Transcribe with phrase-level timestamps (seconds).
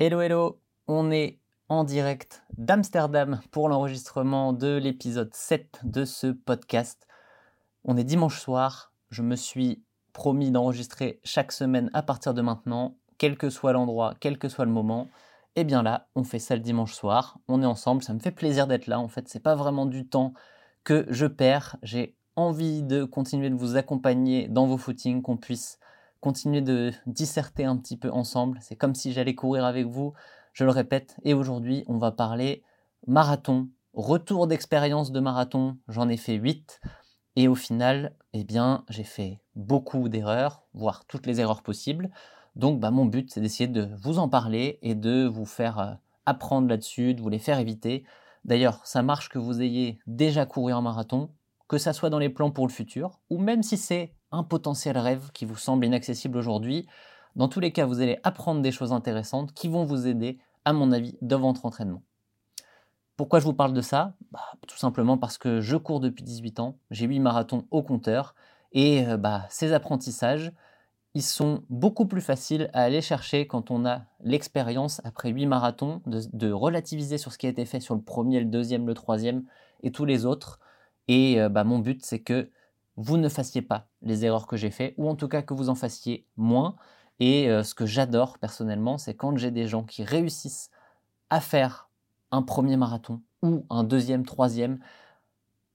[0.00, 7.08] Hello hello, on est en direct d'Amsterdam pour l'enregistrement de l'épisode 7 de ce podcast.
[7.82, 9.82] On est dimanche soir, je me suis
[10.12, 14.66] promis d'enregistrer chaque semaine à partir de maintenant, quel que soit l'endroit, quel que soit
[14.66, 15.08] le moment.
[15.56, 18.30] Et bien là, on fait ça le dimanche soir, on est ensemble, ça me fait
[18.30, 20.32] plaisir d'être là en fait, c'est pas vraiment du temps
[20.84, 25.80] que je perds, j'ai envie de continuer de vous accompagner dans vos footings, qu'on puisse
[26.20, 28.58] continuer de disserter un petit peu ensemble.
[28.60, 30.12] C'est comme si j'allais courir avec vous,
[30.52, 31.16] je le répète.
[31.24, 32.62] Et aujourd'hui, on va parler
[33.06, 35.76] marathon, retour d'expérience de marathon.
[35.88, 36.80] J'en ai fait 8.
[37.36, 42.10] Et au final, eh bien, j'ai fait beaucoup d'erreurs, voire toutes les erreurs possibles.
[42.56, 45.92] Donc, bah, mon but, c'est d'essayer de vous en parler et de vous faire euh,
[46.26, 48.04] apprendre là-dessus, de vous les faire éviter.
[48.44, 51.30] D'ailleurs, ça marche que vous ayez déjà couru un marathon,
[51.68, 54.98] que ça soit dans les plans pour le futur, ou même si c'est un potentiel
[54.98, 56.86] rêve qui vous semble inaccessible aujourd'hui.
[57.36, 60.72] Dans tous les cas, vous allez apprendre des choses intéressantes qui vont vous aider, à
[60.72, 62.02] mon avis, dans votre entraînement.
[63.16, 64.14] Pourquoi je vous parle de ça?
[64.30, 68.34] Bah, Tout simplement parce que je cours depuis 18 ans, j'ai 8 marathons au compteur,
[68.72, 70.52] et euh, bah, ces apprentissages,
[71.14, 76.02] ils sont beaucoup plus faciles à aller chercher quand on a l'expérience, après 8 marathons,
[76.06, 79.44] de, relativiser sur ce qui a été fait sur le premier, le deuxième, le troisième
[79.82, 80.60] et tous les autres.
[81.08, 82.50] Et euh, bah, mon but, c'est que
[82.98, 85.68] vous ne fassiez pas les erreurs que j'ai fait, ou en tout cas que vous
[85.68, 86.74] en fassiez moins.
[87.20, 90.70] Et euh, ce que j'adore personnellement, c'est quand j'ai des gens qui réussissent
[91.30, 91.88] à faire
[92.32, 94.80] un premier marathon, ou un deuxième, troisième,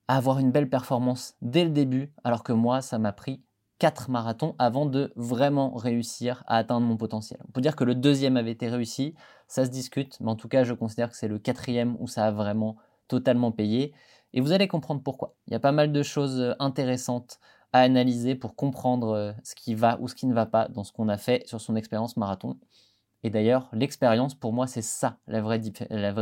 [0.09, 3.41] à avoir une belle performance dès le début, alors que moi, ça m'a pris
[3.80, 7.39] quatre marathons avant de vraiment réussir à atteindre mon potentiel.
[7.47, 9.15] On peut dire que le deuxième avait été réussi,
[9.47, 12.25] ça se discute, mais en tout cas, je considère que c'est le quatrième où ça
[12.25, 12.75] a vraiment
[13.08, 13.93] totalement payé.
[14.34, 15.36] Et vous allez comprendre pourquoi.
[15.48, 17.39] Il y a pas mal de choses euh, intéressantes
[17.72, 20.84] à analyser pour comprendre euh, ce qui va ou ce qui ne va pas dans
[20.84, 22.58] ce qu'on a fait sur son expérience marathon.
[23.23, 25.59] Et d'ailleurs, l'expérience, pour moi, c'est ça la vraie,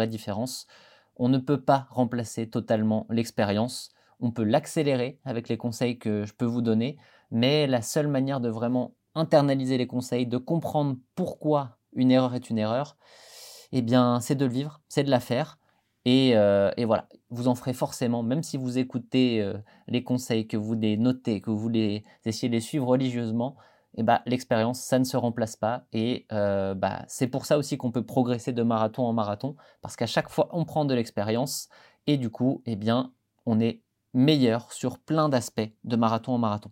[0.08, 0.68] différence.
[1.16, 3.90] On ne peut pas remplacer totalement l'expérience.
[4.20, 6.98] On peut l'accélérer avec les conseils que je peux vous donner,
[7.32, 12.50] mais la seule manière de vraiment internaliser les conseils, de comprendre pourquoi une erreur est
[12.50, 12.98] une erreur,
[13.72, 15.58] eh bien, c'est de le vivre, c'est de la faire.
[16.08, 19.54] Euh, et, voilà, vous en ferez forcément, même si vous écoutez euh,
[19.88, 23.56] les conseils, que vous les notez, que vous les essayez de les suivre religieusement,
[23.96, 25.84] et eh bah, l'expérience, ça ne se remplace pas.
[25.92, 29.96] Et euh, bah, c'est pour ça aussi qu'on peut progresser de marathon en marathon, parce
[29.98, 31.68] qu'à chaque fois, on prend de l'expérience,
[32.08, 33.12] et du coup, eh bien,
[33.46, 33.82] on est
[34.14, 36.72] meilleur sur plein d'aspects de marathon en marathon.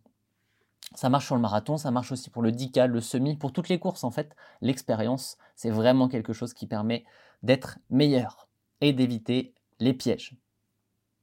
[0.95, 3.69] Ça marche sur le marathon, ça marche aussi pour le 10K, le semi, pour toutes
[3.69, 4.35] les courses en fait.
[4.61, 7.05] L'expérience, c'est vraiment quelque chose qui permet
[7.43, 8.48] d'être meilleur
[8.81, 10.35] et d'éviter les pièges.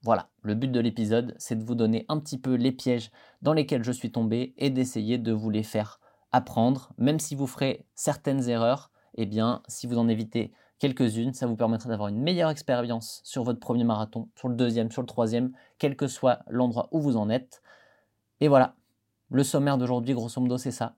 [0.03, 3.11] Voilà, le but de l'épisode, c'est de vous donner un petit peu les pièges
[3.43, 6.01] dans lesquels je suis tombé et d'essayer de vous les faire
[6.33, 11.47] apprendre, même si vous ferez certaines erreurs, eh bien, si vous en évitez quelques-unes, ça
[11.47, 15.07] vous permettra d'avoir une meilleure expérience sur votre premier marathon, sur le deuxième, sur le
[15.07, 17.63] troisième, quel que soit l'endroit où vous en êtes.
[18.41, 18.77] Et voilà,
[19.31, 20.97] le sommaire d'aujourd'hui, grosso modo, c'est ça.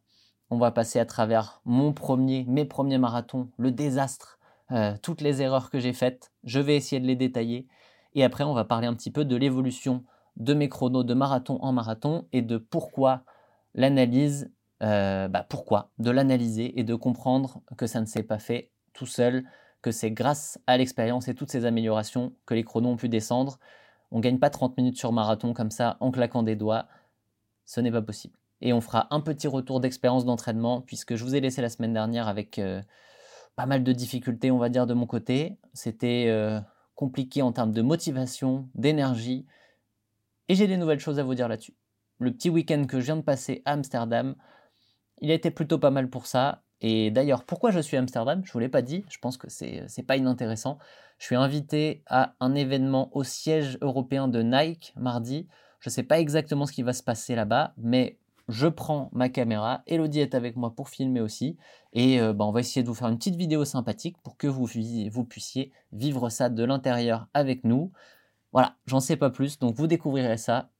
[0.51, 4.38] On va passer à travers mon premier, mes premiers marathons, le désastre
[4.73, 6.33] euh, toutes les erreurs que j'ai faites.
[6.45, 7.67] Je vais essayer de les détailler.
[8.15, 10.05] Et après, on va parler un petit peu de l'évolution
[10.37, 13.25] de mes chronos de marathon en marathon et de pourquoi
[13.75, 14.53] l'analyse,
[14.83, 19.07] euh, bah pourquoi, de l'analyser et de comprendre que ça ne s'est pas fait tout
[19.07, 19.45] seul,
[19.83, 23.59] que c'est grâce à l'expérience et toutes ces améliorations que les chronos ont pu descendre.
[24.11, 26.87] On ne gagne pas 30 minutes sur marathon comme ça en claquant des doigts.
[27.65, 28.37] Ce n'est pas possible.
[28.61, 31.93] Et on fera un petit retour d'expérience d'entraînement puisque je vous ai laissé la semaine
[31.93, 32.81] dernière avec euh,
[33.59, 35.59] pas mal de difficultés, on va dire, de mon côté.
[35.73, 36.61] C'était euh,
[36.95, 39.47] compliqué en termes de motivation, d'énergie.
[40.49, 41.75] Et j'ai des nouvelles choses à vous dire là-dessus.
[42.21, 44.37] Le petit week-end que je viens de passer à Amsterdam,
[45.21, 46.63] il a été plutôt pas mal pour ça.
[46.81, 48.43] Et d'ailleurs, pourquoi je suis à Amsterdam?
[48.45, 50.79] Je ne vous l'ai pas dit, je pense que c'est, c'est pas inintéressant.
[51.19, 55.49] Je suis invité à un événement au siège européen de Nike mardi.
[55.81, 59.29] Je ne sais pas exactement ce qui va se passer là-bas, mais je prends ma
[59.29, 61.57] caméra, Elodie est avec moi pour filmer aussi,
[61.93, 64.47] et euh, bah, on va essayer de vous faire une petite vidéo sympathique pour que
[64.47, 64.67] vous,
[65.25, 67.93] puissiez vivre ça de l'intérieur avec nous.
[68.53, 70.71] Voilà, j'en sais pas plus, donc vous découvrirez ça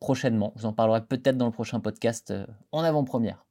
[0.00, 0.52] prochainement.
[0.56, 3.46] Je vous en parlerai peut-être dans le prochain podcast euh, en avant-première.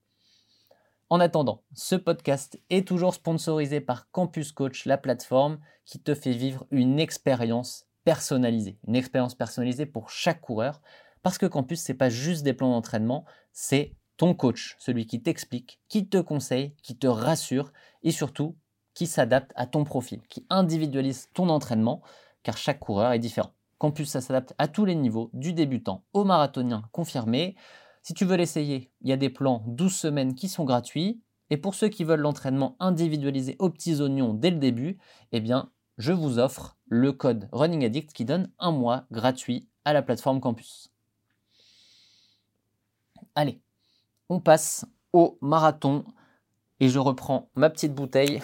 [1.10, 6.32] En attendant, ce podcast est toujours sponsorisé par Campus Coach, la plateforme qui te fait
[6.32, 10.82] vivre une expérience personnalisée, une expérience personnalisée pour chaque coureur.
[11.24, 15.80] Parce que Campus, c'est pas juste des plans d'entraînement, c'est ton coach, celui qui t'explique,
[15.88, 17.72] qui te conseille, qui te rassure
[18.04, 18.56] et surtout
[18.94, 22.02] qui s'adapte à ton profil, qui individualise ton entraînement,
[22.44, 23.54] car chaque coureur est différent.
[23.80, 27.56] Campus, ça s'adapte à tous les niveaux, du débutant au marathonien confirmé.
[28.04, 31.22] Si tu veux l'essayer, il y a des plans 12 semaines qui sont gratuits.
[31.50, 34.98] Et pour ceux qui veulent l'entraînement individualisé aux petits oignons dès le début,
[35.32, 39.94] eh bien, je vous offre le code Running Addict qui donne un mois gratuit à
[39.94, 40.93] la plateforme Campus.
[43.36, 43.60] Allez,
[44.30, 46.06] on passe au marathon
[46.80, 48.44] et je reprends ma petite bouteille.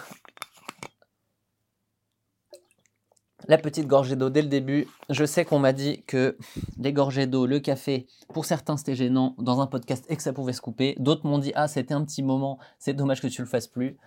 [3.48, 4.88] La petite gorgée d'eau dès le début.
[5.10, 6.38] Je sais qu'on m'a dit que
[6.78, 10.34] les gorgées d'eau, le café, pour certains c'était gênant dans un podcast et que ça
[10.34, 10.96] pouvait se couper.
[10.98, 13.98] D'autres m'ont dit ah c'était un petit moment, c'est dommage que tu le fasses plus.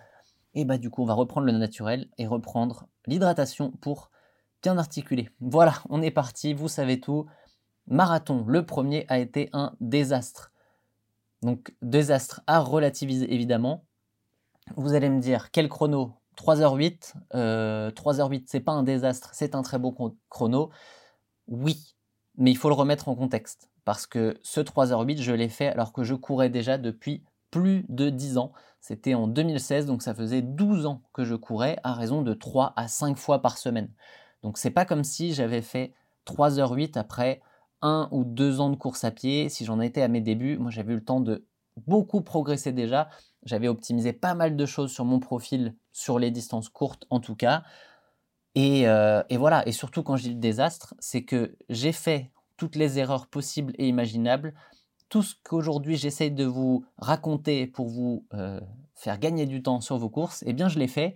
[0.53, 4.11] Et bah du coup on va reprendre le naturel et reprendre l'hydratation pour
[4.61, 5.29] bien articuler.
[5.39, 7.25] Voilà, on est parti, vous savez tout.
[7.87, 10.52] Marathon, le premier a été un désastre.
[11.43, 13.85] Donc désastre à relativiser évidemment.
[14.75, 16.13] Vous allez me dire quel chrono?
[16.37, 17.13] 3h08.
[17.33, 19.95] 3h08, c'est pas un désastre, c'est un très beau
[20.29, 20.71] chrono.
[21.47, 21.95] Oui,
[22.37, 23.69] mais il faut le remettre en contexte.
[23.85, 28.09] Parce que ce 3h08, je l'ai fait alors que je courais déjà depuis plus de
[28.09, 28.53] 10 ans.
[28.79, 32.73] C'était en 2016, donc ça faisait 12 ans que je courais à raison de 3
[32.75, 33.89] à 5 fois par semaine.
[34.41, 35.93] Donc c'est pas comme si j'avais fait
[36.25, 37.41] 3h08 après
[37.83, 39.49] un ou deux ans de course à pied.
[39.49, 41.45] Si j'en étais à mes débuts, moi j'avais eu le temps de
[41.85, 43.09] beaucoup progresser déjà.
[43.45, 47.35] J'avais optimisé pas mal de choses sur mon profil, sur les distances courtes en tout
[47.35, 47.63] cas.
[48.55, 52.31] Et, euh, et voilà, et surtout quand je dis le désastre, c'est que j'ai fait
[52.57, 54.53] toutes les erreurs possibles et imaginables.
[55.09, 58.61] Tout ce qu'aujourd'hui j'essaye de vous raconter pour vous euh,
[58.95, 61.15] faire gagner du temps sur vos courses, eh bien je l'ai fait.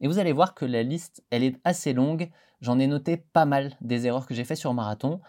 [0.00, 2.30] Et vous allez voir que la liste, elle est assez longue.
[2.60, 5.20] J'en ai noté pas mal des erreurs que j'ai fait sur marathon.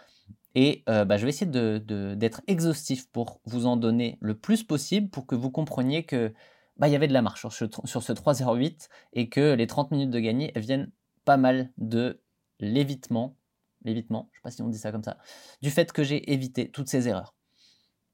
[0.55, 5.09] Et euh, bah, je vais essayer d'être exhaustif pour vous en donner le plus possible
[5.09, 6.33] pour que vous compreniez que
[6.77, 9.91] bah, y avait de la marche sur ce, sur ce 3.08 et que les 30
[9.91, 10.91] minutes de gagner viennent
[11.25, 12.21] pas mal de
[12.59, 13.35] l'évitement,
[13.83, 15.17] l'évitement, je sais pas si on dit ça comme ça,
[15.61, 17.35] du fait que j'ai évité toutes ces erreurs.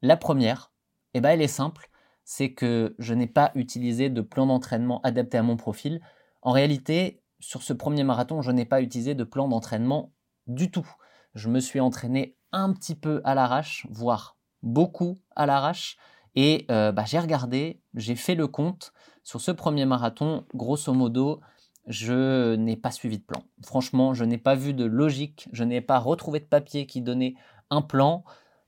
[0.00, 0.72] La première,
[1.14, 1.90] eh ben, elle est simple,
[2.24, 6.00] c'est que je n'ai pas utilisé de plan d'entraînement adapté à mon profil.
[6.40, 10.12] En réalité, sur ce premier marathon, je n'ai pas utilisé de plan d'entraînement
[10.48, 10.88] du tout
[11.34, 15.96] je me suis entraîné un petit peu à l'arrache, voire beaucoup à l'arrache.
[16.34, 18.92] Et euh, bah, j'ai regardé, j'ai fait le compte.
[19.22, 21.40] Sur ce premier marathon, grosso modo,
[21.86, 23.42] je n'ai pas suivi de plan.
[23.64, 27.34] Franchement, je n'ai pas vu de logique, je n'ai pas retrouvé de papier qui donnait
[27.70, 28.24] un plan.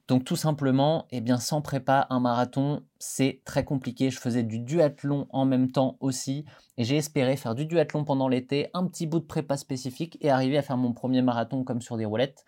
[0.06, 4.10] Donc tout simplement, eh bien sans prépa, un marathon, c'est très compliqué.
[4.10, 6.44] Je faisais du duathlon en même temps aussi
[6.76, 10.30] et j'ai espéré faire du duathlon pendant l'été, un petit bout de prépa spécifique et
[10.30, 12.44] arriver à faire mon premier marathon comme sur des roulettes.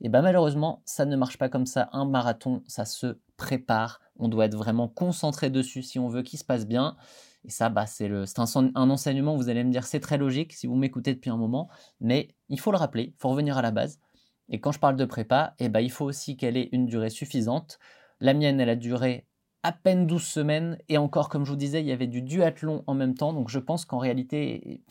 [0.00, 1.90] Et bien malheureusement, ça ne marche pas comme ça.
[1.92, 4.00] Un marathon, ça se prépare.
[4.18, 6.96] On doit être vraiment concentré dessus si on veut qu'il se passe bien.
[7.44, 10.66] Et ça, bah, c'est un, un enseignement, vous allez me dire, c'est très logique si
[10.66, 11.68] vous m'écoutez depuis un moment,
[12.00, 14.00] mais il faut le rappeler, il faut revenir à la base.
[14.48, 17.10] Et quand je parle de prépa, eh ben, il faut aussi qu'elle ait une durée
[17.10, 17.78] suffisante.
[18.20, 19.26] La mienne, elle a duré
[19.62, 20.78] à peine 12 semaines.
[20.88, 23.32] Et encore, comme je vous disais, il y avait du duathlon en même temps.
[23.32, 24.84] Donc je pense qu'en réalité,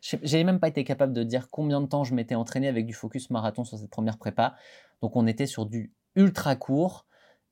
[0.00, 2.92] j'ai même pas été capable de dire combien de temps je m'étais entraîné avec du
[2.92, 4.56] focus marathon sur cette première prépa.
[5.02, 7.06] Donc on était sur du ultra court.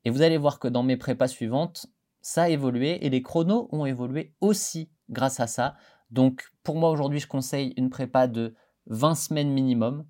[0.04, 1.86] Et vous allez voir que dans mes prépas suivantes,
[2.20, 5.76] ça a évolué et les chronos ont évolué aussi grâce à ça.
[6.10, 8.54] Donc pour moi aujourd'hui, je conseille une prépa de
[8.86, 10.04] 20 semaines minimum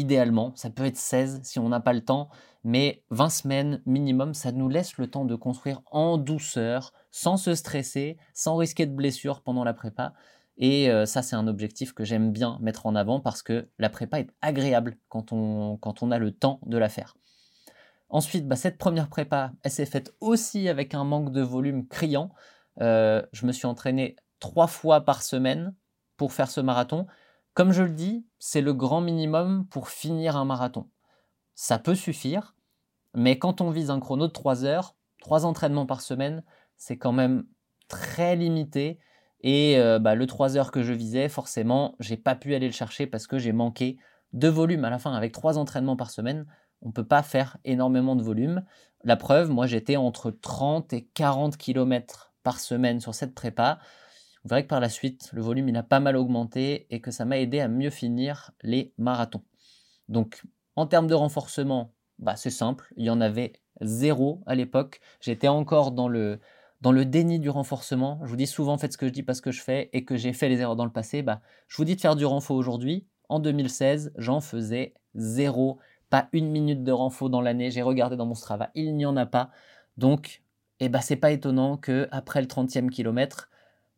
[0.00, 0.52] idéalement.
[0.56, 2.28] Ça peut être 16 si on n'a pas le temps,
[2.64, 7.54] mais 20 semaines minimum, ça nous laisse le temps de construire en douceur, sans se
[7.54, 10.14] stresser, sans risquer de blessure pendant la prépa.
[10.56, 13.88] Et euh, ça, c'est un objectif que j'aime bien mettre en avant parce que la
[13.88, 17.16] prépa est agréable quand on, quand on a le temps de la faire.
[18.10, 22.30] Ensuite, bah, cette première prépa, elle s'est faite aussi avec un manque de volume criant.
[22.80, 25.74] Euh, je me suis entraîné trois fois par semaine
[26.16, 27.06] pour faire ce marathon.
[27.54, 30.88] Comme je le dis, c'est le grand minimum pour finir un marathon.
[31.54, 32.54] Ça peut suffire,
[33.14, 36.44] mais quand on vise un chrono de 3 heures, 3 entraînements par semaine,
[36.76, 37.44] c'est quand même
[37.88, 38.98] très limité.
[39.42, 42.72] Et euh, bah, le 3 heures que je visais, forcément, j'ai pas pu aller le
[42.72, 43.98] chercher parce que j'ai manqué
[44.32, 44.84] de volume.
[44.84, 46.46] À la fin, avec 3 entraînements par semaine,
[46.82, 48.64] on ne peut pas faire énormément de volume.
[49.02, 53.78] La preuve, moi j'étais entre 30 et 40 km par semaine sur cette prépa.
[54.42, 57.10] Vous verrez que par la suite, le volume il a pas mal augmenté et que
[57.10, 59.42] ça m'a aidé à mieux finir les marathons.
[60.08, 60.42] Donc
[60.76, 65.00] en termes de renforcement, bah, c'est simple, il y en avait zéro à l'époque.
[65.20, 66.40] J'étais encore dans le,
[66.80, 68.20] dans le déni du renforcement.
[68.24, 70.16] Je vous dis souvent faites ce que je dis parce que je fais et que
[70.16, 71.22] j'ai fait les erreurs dans le passé.
[71.22, 73.06] Bah, je vous dis de faire du renfort aujourd'hui.
[73.28, 75.78] En 2016, j'en faisais zéro,
[76.08, 77.70] pas une minute de renfort dans l'année.
[77.70, 79.50] J'ai regardé dans mon Strava, il n'y en a pas.
[79.96, 80.42] Donc,
[80.80, 83.49] eh bah, c'est pas étonnant que après le 30e kilomètre,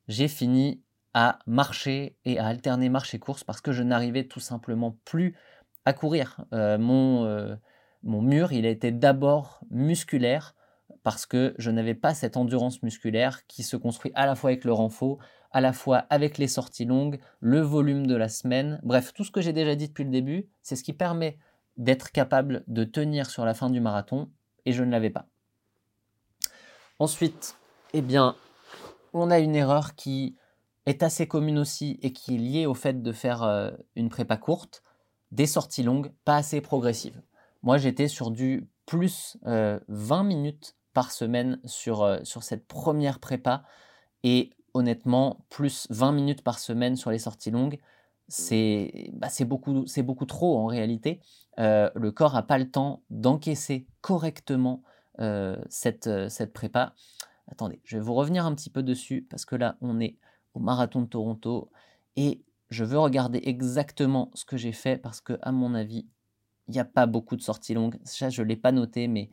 [0.08, 0.82] j'ai fini
[1.14, 5.36] à marcher et à alterner marche et course parce que je n'arrivais tout simplement plus
[5.84, 6.44] à courir.
[6.52, 7.54] Euh, mon, euh,
[8.02, 10.54] mon mur, il a été d'abord musculaire.
[11.02, 14.64] parce que je n'avais pas cette endurance musculaire qui se construit à la fois avec
[14.64, 15.18] le renfort,
[15.50, 19.30] à la fois avec les sorties longues, le volume de la semaine, bref, tout ce
[19.30, 21.38] que j'ai déjà dit depuis le début, c'est ce qui permet
[21.76, 24.30] d'être capable de tenir sur la fin du marathon,
[24.64, 25.26] et je ne l'avais pas.
[26.98, 27.56] Ensuite,
[27.94, 28.36] eh bien,
[29.12, 30.36] on a une erreur qui
[30.86, 34.36] est assez commune aussi et qui est liée au fait de faire euh, une prépa
[34.36, 34.82] courte,
[35.30, 37.22] des sorties longues, pas assez progressives.
[37.62, 43.20] Moi, j'étais sur du plus 20 euh, minutes par semaine sur, euh, sur cette première
[43.20, 43.64] prépa.
[44.24, 47.78] Et honnêtement, plus 20 minutes par semaine sur les sorties longues,
[48.28, 51.20] c'est bah, beaucoup, beaucoup trop en réalité.
[51.58, 54.82] Le corps n'a pas le temps d'encaisser correctement
[55.68, 56.94] cette prépa.
[57.52, 60.16] Attendez, je vais vous revenir un petit peu dessus parce que là, on est
[60.54, 61.70] au marathon de Toronto
[62.16, 66.06] et je veux regarder exactement ce que j'ai fait parce que, à mon avis,
[66.66, 67.98] il n'y a pas beaucoup de sorties longues.
[68.04, 69.28] Ça, je ne l'ai pas noté, mais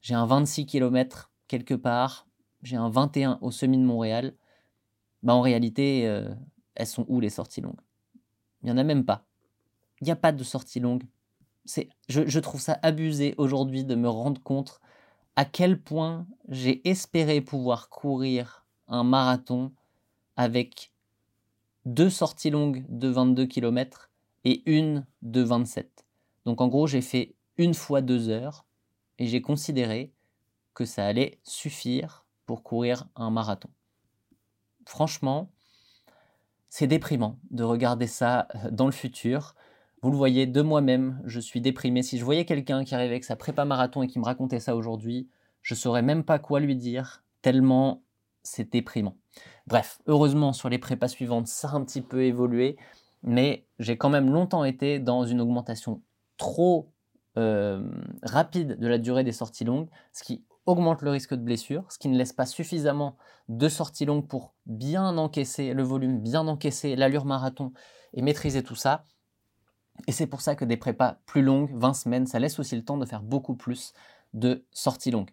[0.00, 2.26] j'ai un 26 km quelque part,
[2.64, 4.34] j'ai un 21 au semi de Montréal.
[5.22, 6.28] Bah, en réalité, euh,
[6.74, 7.80] elles sont où les sorties longues?
[8.62, 9.24] Il n'y en a même pas.
[10.00, 11.04] Il n'y a pas de sorties longues.
[12.08, 14.80] Je trouve ça abusé aujourd'hui de me rendre compte
[15.36, 19.72] à quel point j'ai espéré pouvoir courir un marathon
[20.36, 20.92] avec
[21.86, 24.10] deux sorties longues de 22 km
[24.44, 26.04] et une de 27.
[26.44, 28.64] Donc en gros, j'ai fait une fois deux heures
[29.18, 30.12] et j'ai considéré
[30.74, 33.70] que ça allait suffire pour courir un marathon.
[34.86, 35.50] Franchement,
[36.68, 39.54] c'est déprimant de regarder ça euh, dans le futur.
[40.02, 42.02] Vous le voyez, de moi-même, je suis déprimé.
[42.02, 44.74] Si je voyais quelqu'un qui arrivait avec sa prépa marathon et qui me racontait ça
[44.74, 45.28] aujourd'hui,
[45.60, 48.02] je saurais même pas quoi lui dire, tellement
[48.42, 49.16] c'est déprimant.
[49.66, 52.78] Bref, heureusement, sur les prépas suivantes, ça a un petit peu évolué,
[53.22, 56.02] mais j'ai quand même longtemps été dans une augmentation
[56.38, 56.90] trop
[57.36, 57.88] euh,
[58.22, 61.98] rapide de la durée des sorties longues, ce qui augmente le risque de blessure, ce
[61.98, 63.16] qui ne laisse pas suffisamment
[63.48, 67.72] de sorties longues pour bien encaisser le volume, bien encaisser l'allure marathon
[68.14, 69.04] et maîtriser tout ça.
[70.06, 72.84] Et c'est pour ça que des prépas plus longues, 20 semaines, ça laisse aussi le
[72.84, 73.92] temps de faire beaucoup plus
[74.34, 75.30] de sorties longues.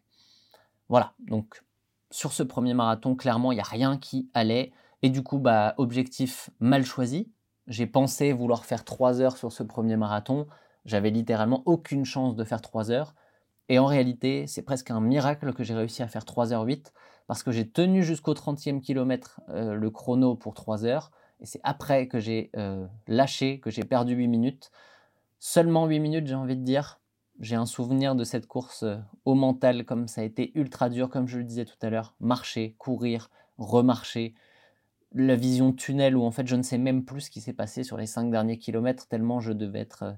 [0.90, 1.64] Voilà, donc
[2.12, 4.72] sur ce premier marathon, clairement, il n'y a rien qui allait.
[5.02, 7.32] Et du coup, bah, objectif mal choisi.
[7.68, 10.48] J'ai pensé vouloir faire 3 heures sur ce premier marathon.
[10.86, 13.14] J'avais littéralement aucune chance de faire 3 heures.
[13.70, 16.94] Et en réalité, c'est presque un miracle que j'ai réussi à faire 3h08
[17.28, 21.12] parce que j'ai tenu jusqu'au 30e kilomètre euh, le chrono pour 3 heures.
[21.40, 24.72] Et c'est après que j'ai euh, lâché, que j'ai perdu 8 minutes.
[25.40, 27.00] Seulement 8 minutes, j'ai envie de dire.
[27.40, 31.10] J'ai un souvenir de cette course euh, au mental, comme ça a été ultra dur,
[31.10, 32.16] comme je le disais tout à l'heure.
[32.20, 34.34] Marcher, courir, remarcher.
[35.14, 37.84] La vision tunnel où en fait je ne sais même plus ce qui s'est passé
[37.84, 40.18] sur les 5 derniers kilomètres, tellement je devais être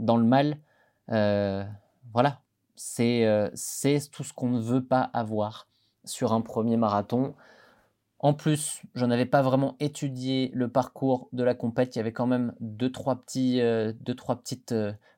[0.00, 0.58] dans le mal.
[2.12, 2.40] voilà,
[2.74, 3.24] c'est
[4.10, 5.68] tout ce qu'on ne veut pas avoir
[6.04, 7.34] sur un premier marathon.
[8.18, 11.94] En plus, je n'avais pas vraiment étudié le parcours de la compète.
[11.94, 14.74] Il y avait quand même deux, trois petits, deux, trois petites,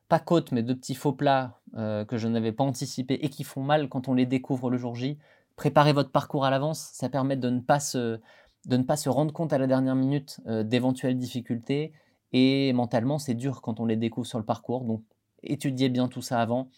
[0.09, 3.63] pas côtes, mais deux petits faux plats que je n'avais pas anticipés et qui font
[3.63, 5.17] mal quand on les découvre le jour J.
[5.55, 8.19] Préparez votre parcours à l'avance, ça permet de ne pas se,
[8.65, 11.93] de ne pas se rendre compte à la dernière minute d'éventuelles difficultés.
[12.33, 14.83] Et mentalement, c'est dur quand on les découvre sur le parcours.
[14.83, 15.03] Donc,
[15.41, 16.69] étudiez bien tout ça avant.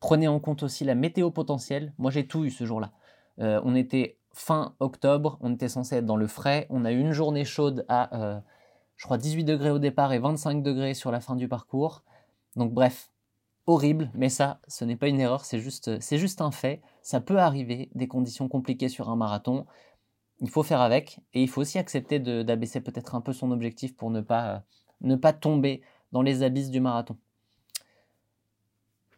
[0.00, 1.94] Prenez en compte aussi la météo potentielle.
[1.98, 2.92] Moi, j'ai tout eu ce jour-là.
[3.40, 6.66] Euh, on était fin octobre, on était censé être dans le frais.
[6.68, 8.38] On a eu une journée chaude à, euh,
[8.96, 12.04] je crois, 18 degrés au départ et 25 degrés sur la fin du parcours.
[12.54, 13.10] Donc, bref,
[13.66, 16.82] horrible, mais ça, ce n'est pas une erreur, c'est juste, juste un fait.
[17.00, 19.64] Ça peut arriver, des conditions compliquées sur un marathon.
[20.40, 23.96] Il faut faire avec et il faut aussi accepter d'abaisser peut-être un peu son objectif
[23.96, 24.58] pour ne pas, euh,
[25.00, 25.80] ne pas tomber
[26.12, 27.16] dans les abysses du marathon.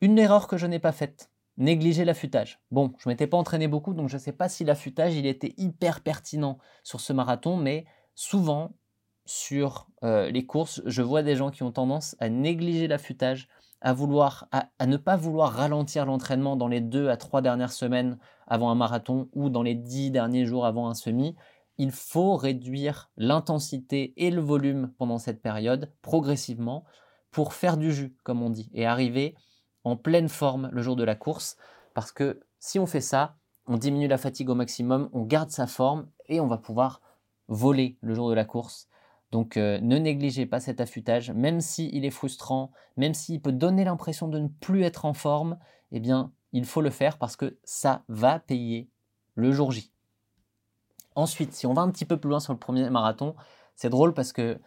[0.00, 1.28] Une erreur que je n'ai pas faite,
[1.58, 2.60] négliger l'affûtage.
[2.70, 5.54] Bon, je m'étais pas entraîné beaucoup, donc je ne sais pas si l'affûtage il était
[5.58, 7.84] hyper pertinent sur ce marathon, mais
[8.14, 8.72] souvent
[9.26, 13.48] sur euh, les courses, je vois des gens qui ont tendance à négliger l'affûtage,
[13.80, 17.72] à vouloir, à, à, ne pas vouloir ralentir l'entraînement dans les deux à trois dernières
[17.72, 21.36] semaines avant un marathon ou dans les dix derniers jours avant un semi.
[21.76, 26.84] Il faut réduire l'intensité et le volume pendant cette période progressivement
[27.30, 29.34] pour faire du jus, comme on dit, et arriver
[29.88, 31.56] en pleine forme le jour de la course,
[31.94, 35.66] parce que si on fait ça, on diminue la fatigue au maximum, on garde sa
[35.66, 37.00] forme et on va pouvoir
[37.48, 38.88] voler le jour de la course.
[39.30, 43.52] Donc euh, ne négligez pas cet affûtage, même s'il il est frustrant, même s'il peut
[43.52, 45.58] donner l'impression de ne plus être en forme,
[45.92, 48.88] eh bien il faut le faire parce que ça va payer
[49.34, 49.92] le jour J.
[51.14, 53.34] Ensuite, si on va un petit peu plus loin sur le premier marathon,
[53.74, 54.60] c'est drôle parce que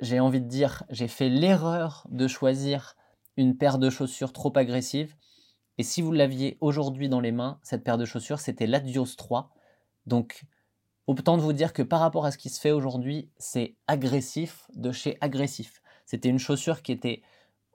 [0.00, 2.96] j'ai envie de dire, j'ai fait l'erreur de choisir
[3.36, 5.14] une paire de chaussures trop agressive.
[5.78, 9.50] Et si vous l'aviez aujourd'hui dans les mains, cette paire de chaussures, c'était l'Adios 3.
[10.06, 10.44] Donc,
[11.06, 14.66] autant de vous dire que par rapport à ce qui se fait aujourd'hui, c'est agressif
[14.74, 15.82] de chez agressif.
[16.04, 17.22] C'était une chaussure qui était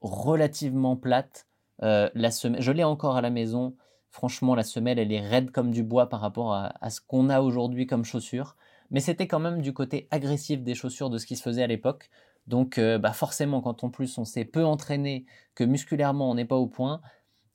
[0.01, 1.47] relativement plate.
[1.83, 3.75] Euh, la semelle, je l'ai encore à la maison.
[4.09, 7.41] Franchement, la semelle, elle est raide comme du bois par rapport à, ce qu'on a
[7.41, 8.55] aujourd'hui comme chaussure.
[8.89, 11.67] Mais c'était quand même du côté agressif des chaussures de ce qui se faisait à
[11.67, 12.09] l'époque.
[12.47, 15.25] Donc, euh, bah forcément, quand en plus on s'est peu entraîné,
[15.55, 17.01] que musculairement on n'est pas au point,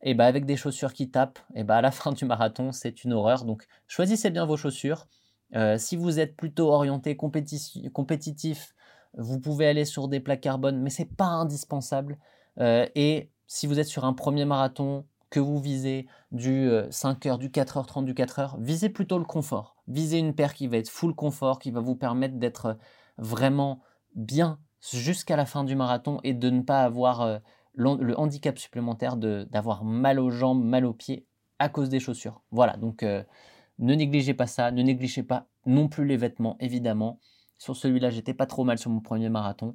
[0.02, 3.04] et bah avec des chaussures qui tapent, et bah à la fin du marathon, c'est
[3.04, 3.44] une horreur.
[3.44, 5.06] Donc, choisissez bien vos chaussures.
[5.54, 8.74] Euh, si vous êtes plutôt orienté compétitif,
[9.18, 12.18] vous pouvez aller sur des plaques carbone, mais c'est pas indispensable.
[12.58, 17.36] Euh, et si vous êtes sur un premier marathon, que vous visez du 5h, euh,
[17.38, 19.76] du 4h30, du 4h, visez plutôt le confort.
[19.88, 22.76] Visez une paire qui va être full confort, qui va vous permettre d'être
[23.16, 23.80] vraiment
[24.14, 24.58] bien
[24.90, 27.38] jusqu'à la fin du marathon et de ne pas avoir euh,
[27.74, 31.26] le handicap supplémentaire d'avoir mal aux jambes, mal aux pieds
[31.58, 32.42] à cause des chaussures.
[32.50, 37.18] Voilà, donc ne négligez pas ça, ne négligez pas non plus les vêtements, évidemment.
[37.58, 39.72] Sur celui-là, j'étais pas trop mal sur mon premier marathon.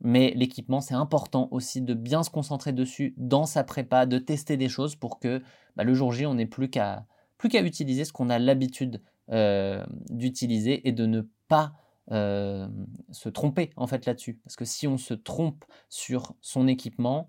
[0.00, 4.56] Mais l'équipement, c'est important aussi de bien se concentrer dessus dans sa prépa, de tester
[4.56, 5.42] des choses pour que
[5.74, 7.06] bah, le jour J, on n'ait plus qu'à
[7.38, 11.74] plus qu'à utiliser ce qu'on a l'habitude euh, d'utiliser et de ne pas
[12.12, 12.68] euh,
[13.10, 14.40] se tromper en fait là-dessus.
[14.44, 17.28] Parce que si on se trompe sur son équipement,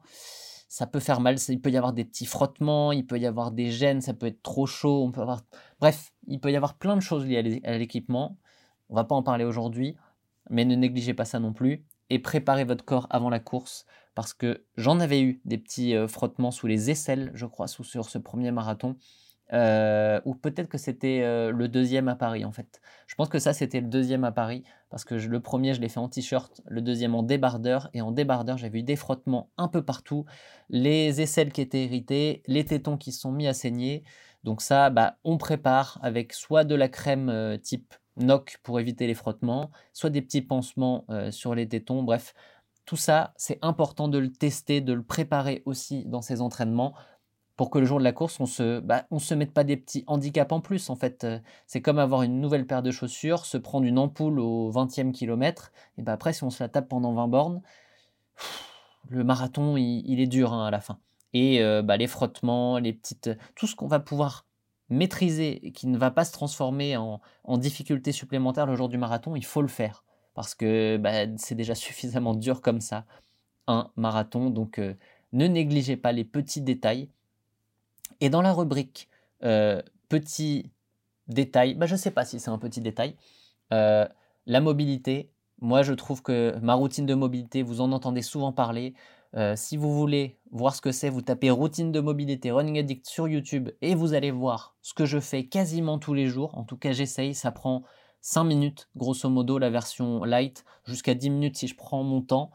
[0.67, 1.37] ça peut faire mal.
[1.47, 4.27] Il peut y avoir des petits frottements, il peut y avoir des gènes, ça peut
[4.27, 5.03] être trop chaud.
[5.03, 5.41] On peut avoir...
[5.79, 8.37] Bref, il peut y avoir plein de choses liées à l'équipement.
[8.89, 9.97] On va pas en parler aujourd'hui,
[10.49, 14.33] mais ne négligez pas ça non plus et préparez votre corps avant la course parce
[14.33, 18.09] que j'en avais eu des petits euh, frottements sous les aisselles, je crois, sous, sur
[18.09, 18.95] ce premier marathon.
[19.53, 22.81] Euh, ou peut-être que c'était euh, le deuxième à Paris en fait.
[23.07, 25.87] Je pense que ça c'était le deuxième à Paris parce que le premier je l'ai
[25.87, 29.69] fait en t-shirt, le deuxième en débardeur et en débardeur j'avais eu des frottements un
[29.69, 30.25] peu partout,
[30.69, 34.03] les aisselles qui étaient irritées, les tétons qui se sont mis à saigner.
[34.43, 39.13] Donc ça, bah, on prépare avec soit de la crème type NOC pour éviter les
[39.13, 42.33] frottements, soit des petits pansements euh, sur les tétons, bref.
[42.85, 46.93] Tout ça, c'est important de le tester, de le préparer aussi dans ses entraînements
[47.57, 49.75] pour que le jour de la course, on se, bah, on se mette pas des
[49.75, 50.89] petits handicaps en plus.
[50.89, 54.39] En fait, euh, c'est comme avoir une nouvelle paire de chaussures, se prendre une ampoule
[54.39, 57.61] au 20e kilomètre, et bah après, si on se la tape pendant 20 bornes,
[59.09, 60.99] le marathon, il, est dur hein, à la fin.
[61.33, 64.45] Et euh, bah, les frottements, les petites, tout ce qu'on va pouvoir
[64.89, 67.19] maîtriser qui ne va pas se transformer en,
[67.57, 70.03] difficulté supplémentaire le jour du marathon, il faut le faire.
[70.33, 73.05] Parce que bah, c'est déjà suffisamment dur comme ça,
[73.67, 74.49] un marathon.
[74.49, 74.93] Donc euh,
[75.33, 77.09] ne négligez pas les petits détails.
[78.21, 79.09] Et dans la rubrique
[79.43, 80.71] euh, petits
[81.27, 83.15] détails, bah, je ne sais pas si c'est un petit détail,
[83.73, 84.07] euh,
[84.45, 88.93] la mobilité, moi je trouve que ma routine de mobilité, vous en entendez souvent parler,
[89.35, 93.05] euh, si vous voulez voir ce que c'est, vous tapez routine de mobilité Running Addict
[93.05, 96.57] sur YouTube et vous allez voir ce que je fais quasiment tous les jours.
[96.57, 97.35] En tout cas, j'essaye.
[97.35, 97.83] Ça prend
[98.21, 102.51] 5 minutes, grosso modo, la version light, jusqu'à 10 minutes si je prends mon temps.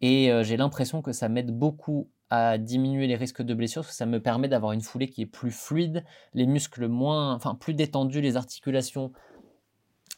[0.00, 4.20] Et j'ai l'impression que ça m'aide beaucoup à diminuer les risques de blessures, ça me
[4.20, 8.36] permet d'avoir une foulée qui est plus fluide, les muscles moins, enfin plus détendus, les
[8.36, 9.12] articulations,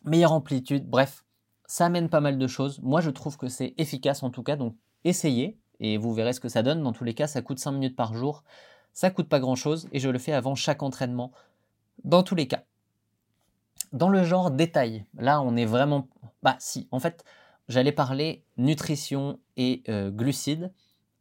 [0.04, 1.24] meilleure amplitude, bref,
[1.66, 2.80] ça amène pas mal de choses.
[2.82, 6.40] Moi, je trouve que c'est efficace en tout cas, donc essayez et vous verrez ce
[6.40, 6.82] que ça donne.
[6.82, 8.44] Dans tous les cas, ça coûte 5 minutes par jour.
[8.92, 11.32] Ça coûte pas grand-chose et je le fais avant chaque entraînement.
[12.04, 12.64] Dans tous les cas.
[13.92, 16.08] Dans le genre détail, là on est vraiment...
[16.42, 17.24] Bah si, en fait,
[17.68, 20.72] j'allais parler nutrition et euh, glucides.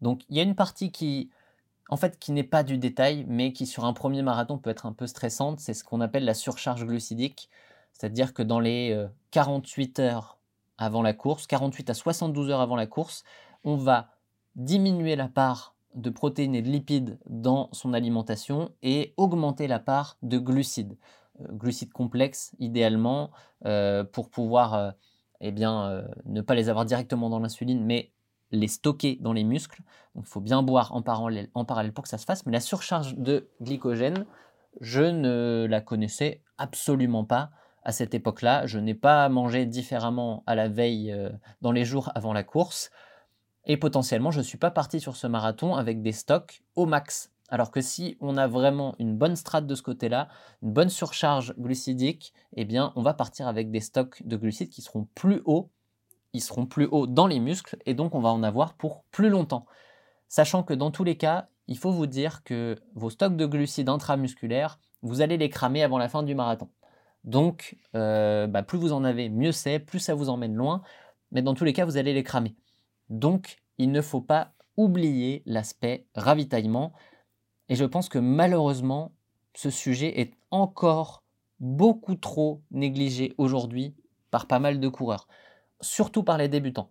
[0.06, 1.32] Donc il y a une partie qui,
[1.90, 4.86] en fait, qui n'est pas du détail, mais qui sur un premier marathon peut être
[4.86, 5.60] un peu stressante.
[5.60, 7.50] C'est ce qu'on appelle la surcharge glucidique.
[7.92, 10.38] C'est-à-dire que dans les 48 euh, heures
[10.78, 13.24] avant la course, 48 à 72 heures avant la course,
[13.64, 14.10] on va
[14.56, 20.18] diminuer la part de protéines et de lipides dans son alimentation et augmenter la part
[20.22, 20.98] de glucides.
[21.42, 23.32] Euh, glucides complexes idéalement
[23.66, 24.94] euh, pour pouvoir
[25.42, 28.12] eh bien, ne pas les avoir directement dans l'insuline mais
[28.56, 29.82] les stocker dans les muscles.
[30.16, 31.50] Il faut bien boire en parallèle,
[31.94, 32.46] pour que ça se fasse.
[32.46, 34.26] Mais la surcharge de glycogène,
[34.82, 37.52] je ne la connaissais absolument pas
[37.84, 38.66] à cette époque-là.
[38.66, 41.16] Je n'ai pas mangé différemment à la veille
[41.62, 42.90] dans les jours avant la course.
[43.66, 47.32] Et potentiellement, je ne suis pas parti sur ce marathon avec des stocks au max.
[47.50, 50.30] Alors que si on a vraiment une bonne strate de ce côté-là,
[50.64, 54.82] une bonne surcharge glucidique, eh bien, on va partir avec des stocks de glucides qui
[54.82, 55.70] seront plus hauts.
[56.36, 59.30] Ils seront plus hauts dans les muscles et donc on va en avoir pour plus
[59.30, 59.66] longtemps.
[60.28, 63.88] Sachant que dans tous les cas, il faut vous dire que vos stocks de glucides
[63.88, 66.70] intramusculaires, vous allez les cramer avant la fin du marathon.
[67.24, 70.82] Donc, euh, bah, plus vous en avez, mieux c'est, plus ça vous emmène loin.
[71.32, 72.56] Mais dans tous les cas, vous allez les cramer.
[73.10, 76.92] Donc, il ne faut pas oublier l'aspect ravitaillement.
[77.70, 79.14] Et je pense que malheureusement,
[79.56, 81.24] ce sujet est encore
[81.62, 83.96] beaucoup trop négligé aujourd'hui
[84.32, 85.28] par pas mal de coureurs,
[85.82, 86.90] surtout par les débutants.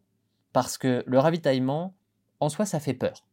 [0.52, 1.94] Parce que le ravitaillement,
[2.40, 3.24] en soi, ça fait peur.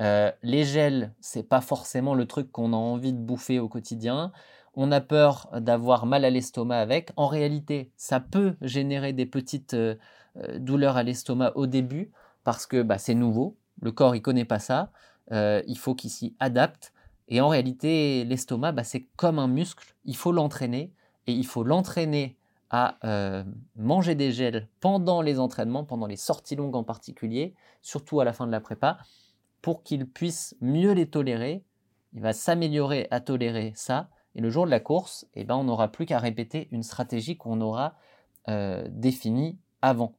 [0.00, 4.32] Euh, les gels, c'est pas forcément le truc qu'on a envie de bouffer au quotidien.
[4.74, 7.10] On a peur d'avoir mal à l'estomac avec.
[7.16, 9.94] En réalité, ça peut générer des petites euh,
[10.36, 12.10] euh, douleurs à l'estomac au début
[12.42, 13.56] parce que bah, c'est nouveau.
[13.80, 14.90] Le corps, il connaît pas ça.
[15.30, 16.92] il faut qu'il s'y adapte.
[17.28, 19.94] Et en réalité, l'estomac, bah, c'est comme un muscle.
[20.04, 20.92] Il faut l'entraîner
[21.26, 22.36] et il faut l'entraîner
[22.76, 23.44] à
[23.76, 28.32] manger des gels pendant les entraînements, pendant les sorties longues en particulier, surtout à la
[28.32, 28.98] fin de la prépa,
[29.62, 31.62] pour qu'il puisse mieux les tolérer.
[32.14, 34.08] Il va s'améliorer à tolérer ça.
[34.34, 37.36] Et le jour de la course, eh ben, on n'aura plus qu'à répéter une stratégie
[37.36, 37.94] qu'on aura
[38.48, 40.14] euh, définie avant.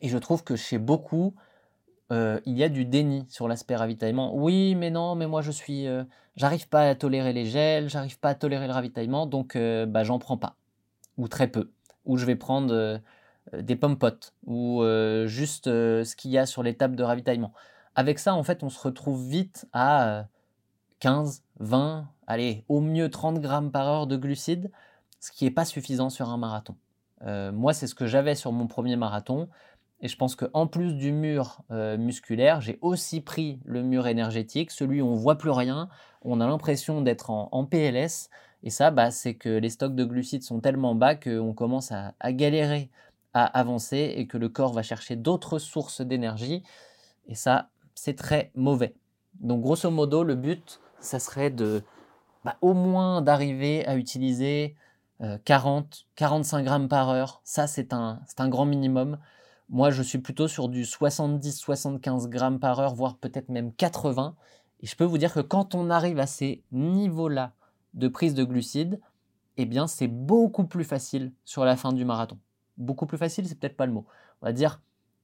[0.00, 1.34] Et je trouve que chez beaucoup,
[2.10, 4.34] euh, il y a du déni sur l'aspect ravitaillement.
[4.34, 6.04] Oui, mais non, mais moi je suis, euh,
[6.36, 10.18] j'arrive pas à tolérer les gels, j'arrive pas à tolérer le ravitaillement, donc bah j'en
[10.18, 10.56] prends pas,
[11.20, 11.70] ou très peu,
[12.04, 13.00] ou je vais prendre
[13.52, 14.82] des pommes potes, ou
[15.26, 17.52] juste ce qu'il y a sur les tables de ravitaillement.
[17.94, 20.26] Avec ça, en fait, on se retrouve vite à
[21.00, 24.70] 15, euh, 20, allez, au mieux 30 grammes par heure de glucides,
[25.18, 26.76] ce qui n'est pas suffisant sur un marathon.
[27.26, 29.48] Euh, moi, c'est ce que j'avais sur mon premier marathon.
[30.00, 34.70] Et je pense qu'en plus du mur euh, musculaire, j'ai aussi pris le mur énergétique,
[34.70, 35.90] celui où on voit plus rien,
[36.22, 38.30] on a l'impression d'être en, PLS.
[38.62, 42.14] Et ça, bah, c'est que les stocks de glucides sont tellement bas qu'on commence à,
[42.32, 42.90] galérer
[43.32, 46.62] à avancer et que le corps va chercher d'autres sources d'énergie.
[47.26, 48.94] Et ça, c'est très mauvais.
[49.40, 51.82] Donc grosso modo, le but, ça serait de
[52.44, 54.74] bah, au moins d'arriver à utiliser
[55.44, 57.40] 40, euh, 45 grammes par heure.
[57.44, 59.18] Ça, c'est un, un grand minimum.
[59.68, 64.34] Moi, je suis plutôt sur du 70-75 grammes par heure, voire peut-être même 80.
[64.80, 67.52] Et je peux vous dire que quand on arrive à ces niveaux-là
[67.94, 69.00] de prise de glucides,
[69.56, 72.38] eh bien, c'est beaucoup plus facile sur la fin du marathon.
[72.78, 74.06] Beaucoup plus facile, c'est peut-être pas le mot.
[74.42, 74.80] On va dire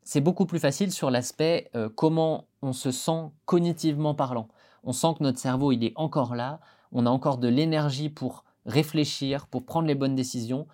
[0.06, 4.46] c'est beaucoup plus facile sur l'aspect euh, comment on se sent cognitivement parlant.
[4.84, 6.60] On sent que notre cerveau, il est encore là,
[6.92, 10.68] on a encore de l'énergie pour réfléchir, pour prendre les bonnes décisions.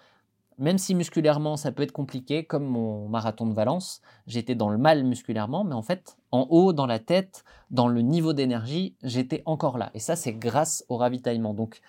[0.63, 4.79] Même si musculairement, ça peut être compliqué, comme mon marathon de Valence, j'étais dans le
[4.79, 9.43] mal musculairement, mais en fait, en haut, dans la tête, dans le niveau d'énergie, j'étais
[9.45, 9.91] encore là.
[9.95, 11.53] Et ça, c'est grâce au ravitaillement.
[11.53, 11.81] Donc,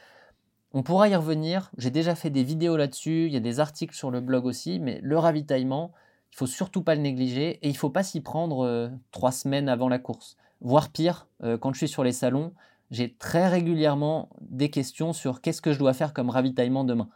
[0.73, 1.69] on pourra y revenir.
[1.77, 4.79] J'ai déjà fait des vidéos là-dessus, il y a des articles sur le blog aussi,
[4.79, 5.91] mais le ravitaillement,
[6.31, 9.69] il faut surtout pas le négliger et il faut pas s'y prendre euh, trois semaines
[9.69, 10.35] avant la course.
[10.61, 12.53] Voire pire, euh, quand je suis sur les salons,
[12.89, 17.09] j'ai très régulièrement des questions sur qu'est-ce que je dois faire comme ravitaillement demain.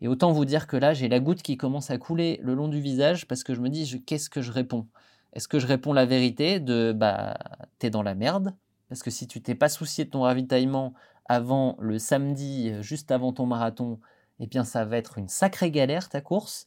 [0.00, 2.68] Et autant vous dire que là, j'ai la goutte qui commence à couler le long
[2.68, 4.86] du visage parce que je me dis qu'est-ce que je réponds?
[5.32, 7.36] Est-ce que je réponds la vérité de bah
[7.78, 8.54] t'es dans la merde?
[8.88, 10.94] Parce que si tu t'es pas soucié de ton ravitaillement
[11.26, 14.00] avant le samedi, juste avant ton marathon,
[14.40, 16.66] eh bien ça va être une sacrée galère ta course.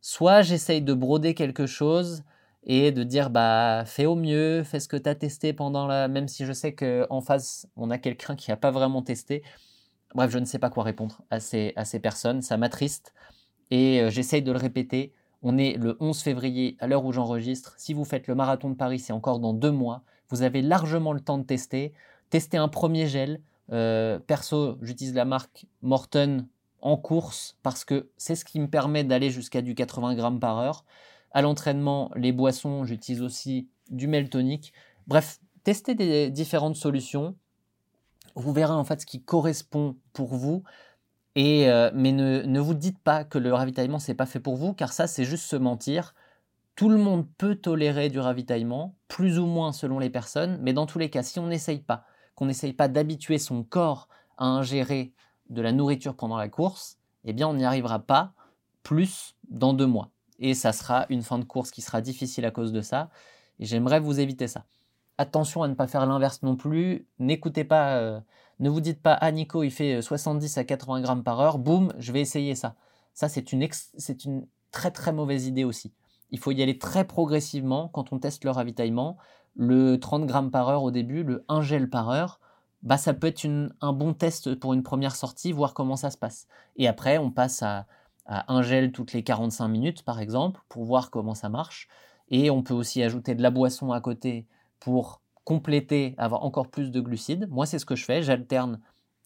[0.00, 2.24] Soit j'essaye de broder quelque chose
[2.64, 6.08] et de dire bah fais au mieux, fais ce que tu as testé pendant la
[6.08, 9.42] même si je sais qu'en face on a quelqu'un qui n'a pas vraiment testé.
[10.14, 13.14] Bref, je ne sais pas quoi répondre à ces, à ces personnes, ça m'attriste
[13.72, 15.14] et euh, j'essaye de le répéter.
[15.42, 17.74] On est le 11 février à l'heure où j'enregistre.
[17.78, 20.02] Si vous faites le marathon de Paris, c'est encore dans deux mois.
[20.28, 21.94] Vous avez largement le temps de tester.
[22.28, 23.40] Tester un premier gel.
[23.72, 26.46] Euh, perso, j'utilise la marque Morton
[26.82, 30.58] en course parce que c'est ce qui me permet d'aller jusqu'à du 80 grammes par
[30.58, 30.84] heure.
[31.30, 34.74] À l'entraînement, les boissons, j'utilise aussi du meltonique.
[35.06, 37.36] Bref, testez des différentes solutions.
[38.34, 40.62] Vous verrez en fait ce qui correspond pour vous.
[41.34, 44.56] Et, euh, mais ne, ne, vous dites pas que le ravitaillement c'est pas fait pour
[44.56, 46.14] vous, car ça c'est juste se mentir.
[46.74, 50.86] Tout le monde peut tolérer du ravitaillement, plus ou moins selon les personnes, mais dans
[50.86, 55.12] tous les cas, si on n'essaye pas, qu'on n'essaye pas d'habituer son corps à ingérer
[55.50, 58.32] de la nourriture pendant la course, eh bien on n'y arrivera pas
[58.82, 60.10] plus dans deux mois.
[60.38, 63.10] Et ça sera une fin de course qui sera difficile à cause de ça.
[63.58, 64.64] Et j'aimerais vous éviter ça.
[65.18, 67.06] Attention à ne pas faire l'inverse non plus.
[67.18, 68.20] N'écoutez pas, euh,
[68.60, 71.92] ne vous dites pas, ah Nico, il fait 70 à 80 grammes par heure, boum,
[71.98, 72.76] je vais essayer ça.
[73.14, 73.68] Ça, c'est une,
[74.70, 75.92] très très mauvaise idée aussi.
[76.30, 79.18] Il faut y aller très progressivement quand on teste le ravitaillement.
[79.54, 82.40] Le 30 grammes par heure au début, le 1 gel par heure,
[82.82, 83.46] bah, ça peut être
[83.80, 86.48] un bon test pour une première sortie, voir comment ça se passe.
[86.76, 87.86] Et après, on passe à,
[88.26, 91.88] un gel toutes les 45 minutes, par exemple, pour voir comment ça marche.
[92.28, 94.46] Et on peut aussi ajouter de la boisson à côté
[94.82, 97.48] pour compléter, avoir encore plus de glucides.
[97.50, 98.22] Moi, c'est ce que je fais.
[98.22, 98.80] J'alterne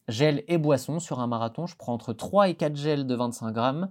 [0.06, 1.66] gel et boisson sur un marathon.
[1.66, 3.88] Je prends entre 3 et 4 gels de 25 grammes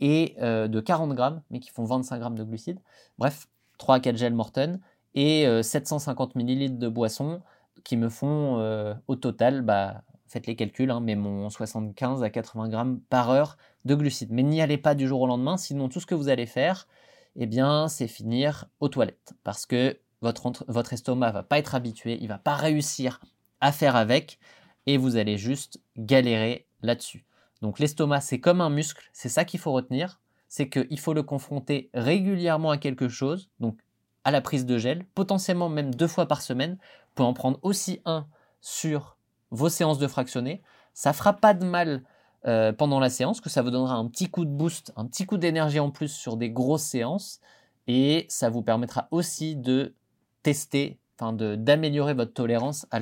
[0.00, 2.80] et euh, de 40 grammes, mais qui font 25 grammes de glucides.
[3.18, 3.46] Bref,
[3.78, 4.80] 3 à 4 gels Morton
[5.14, 7.40] et 750 euh, millilitres de boisson
[7.84, 12.68] qui me font au total, bah, faites les calculs, hein, mais mon 75 à 80
[12.68, 14.32] grammes par heure de glucides.
[14.32, 16.88] Mais n'y allez pas du jour au lendemain, sinon tout ce que vous allez faire,
[17.36, 19.34] eh bien, c'est finir aux toilettes.
[19.44, 23.20] Parce que votre, votre estomac va pas être habitué, il va pas réussir
[23.60, 24.38] à faire avec,
[24.86, 27.24] et vous allez juste galérer là-dessus.
[27.62, 31.22] Donc l'estomac, c'est comme un muscle, c'est ça qu'il faut retenir, c'est qu'il faut le
[31.22, 33.78] confronter régulièrement à quelque chose, donc
[34.24, 36.72] à la prise de gel, potentiellement même deux fois par semaine.
[36.72, 38.26] Vous pouvez en prendre aussi un
[38.60, 39.18] sur
[39.50, 40.62] vos séances de fractionné.
[40.94, 42.02] Ça fera pas de mal
[42.46, 45.26] euh, pendant la séance, que ça vous donnera un petit coup de boost, un petit
[45.26, 47.40] coup d'énergie en plus sur des grosses séances.
[47.86, 49.94] Et ça vous permettra aussi de
[50.44, 53.00] tester, enfin d'améliorer votre tolérance à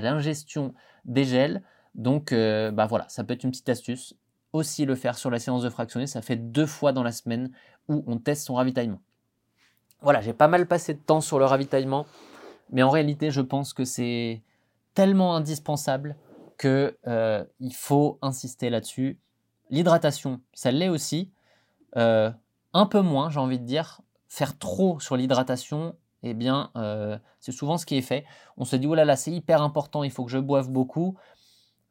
[0.00, 0.74] l'ingestion
[1.06, 1.62] des gels.
[1.94, 4.14] Donc euh, bah voilà, ça peut être une petite astuce.
[4.52, 7.52] Aussi le faire sur la séance de fractionné, ça fait deux fois dans la semaine
[7.88, 9.00] où on teste son ravitaillement.
[10.02, 12.04] Voilà, j'ai pas mal passé de temps sur le ravitaillement,
[12.70, 14.42] mais en réalité, je pense que c'est
[14.94, 16.16] tellement indispensable
[16.58, 19.20] qu'il euh, faut insister là-dessus.
[19.70, 21.30] L'hydratation, ça l'est aussi.
[21.96, 22.30] Euh,
[22.72, 24.00] un peu moins, j'ai envie de dire.
[24.28, 28.24] Faire trop sur l'hydratation, eh bien, euh, c'est souvent ce qui est fait.
[28.56, 31.16] On se dit, oh là là, c'est hyper important, il faut que je boive beaucoup.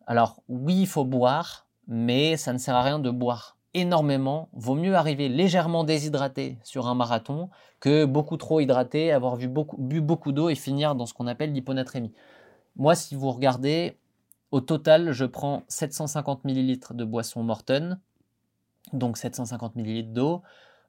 [0.07, 4.49] Alors, oui, il faut boire, mais ça ne sert à rien de boire énormément.
[4.53, 10.31] Vaut mieux arriver légèrement déshydraté sur un marathon que beaucoup trop hydraté, avoir bu beaucoup
[10.31, 12.13] d'eau et finir dans ce qu'on appelle l'hyponatrémie.
[12.75, 13.97] Moi, si vous regardez,
[14.51, 17.99] au total, je prends 750 ml de boisson Morton,
[18.93, 20.41] donc 750 ml d'eau.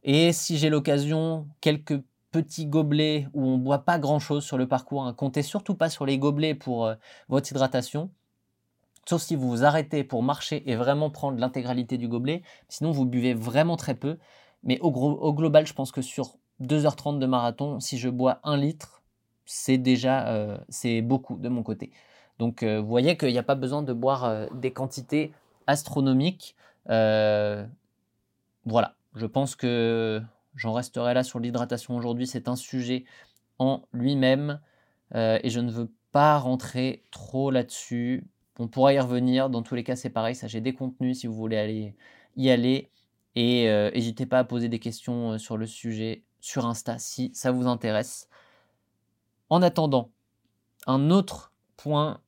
[0.02, 2.00] Et si j'ai l'occasion, quelques
[2.30, 5.90] petits gobelets où on ne boit pas grand-chose sur le parcours, hein, comptez surtout pas
[5.90, 6.94] sur les gobelets pour euh,
[7.28, 8.10] votre hydratation.
[9.08, 12.42] Sauf si vous vous arrêtez pour marcher et vraiment prendre l'intégralité du gobelet.
[12.68, 14.18] Sinon, vous buvez vraiment très peu.
[14.62, 19.02] Mais au, global, je pense que sur 2h30 de marathon, si je bois un litre,
[19.46, 21.90] c'est déjà euh, c'est beaucoup de mon côté.
[22.38, 25.32] Donc euh, vous voyez qu'il n'y a pas besoin de boire des quantités
[25.66, 26.54] astronomiques.
[26.86, 27.66] voilà,
[29.14, 30.22] je pense que
[30.54, 32.26] j'en resterai là sur l'hydratation aujourd'hui.
[32.26, 33.04] C'est un sujet
[33.58, 34.60] en lui-même
[35.14, 38.26] et je ne veux pas rentrer trop là-dessus.
[38.58, 39.50] On pourra y revenir.
[39.50, 40.34] Dans tous les cas, c'est pareil.
[40.34, 41.96] Ça, j'ai des contenus si vous voulez aller
[42.36, 42.90] y aller.
[43.36, 47.66] Et n'hésitez pas à poser des questions sur le sujet sur Insta si ça vous
[47.66, 48.28] intéresse.
[49.48, 50.10] En attendant,
[50.86, 52.20] un autre point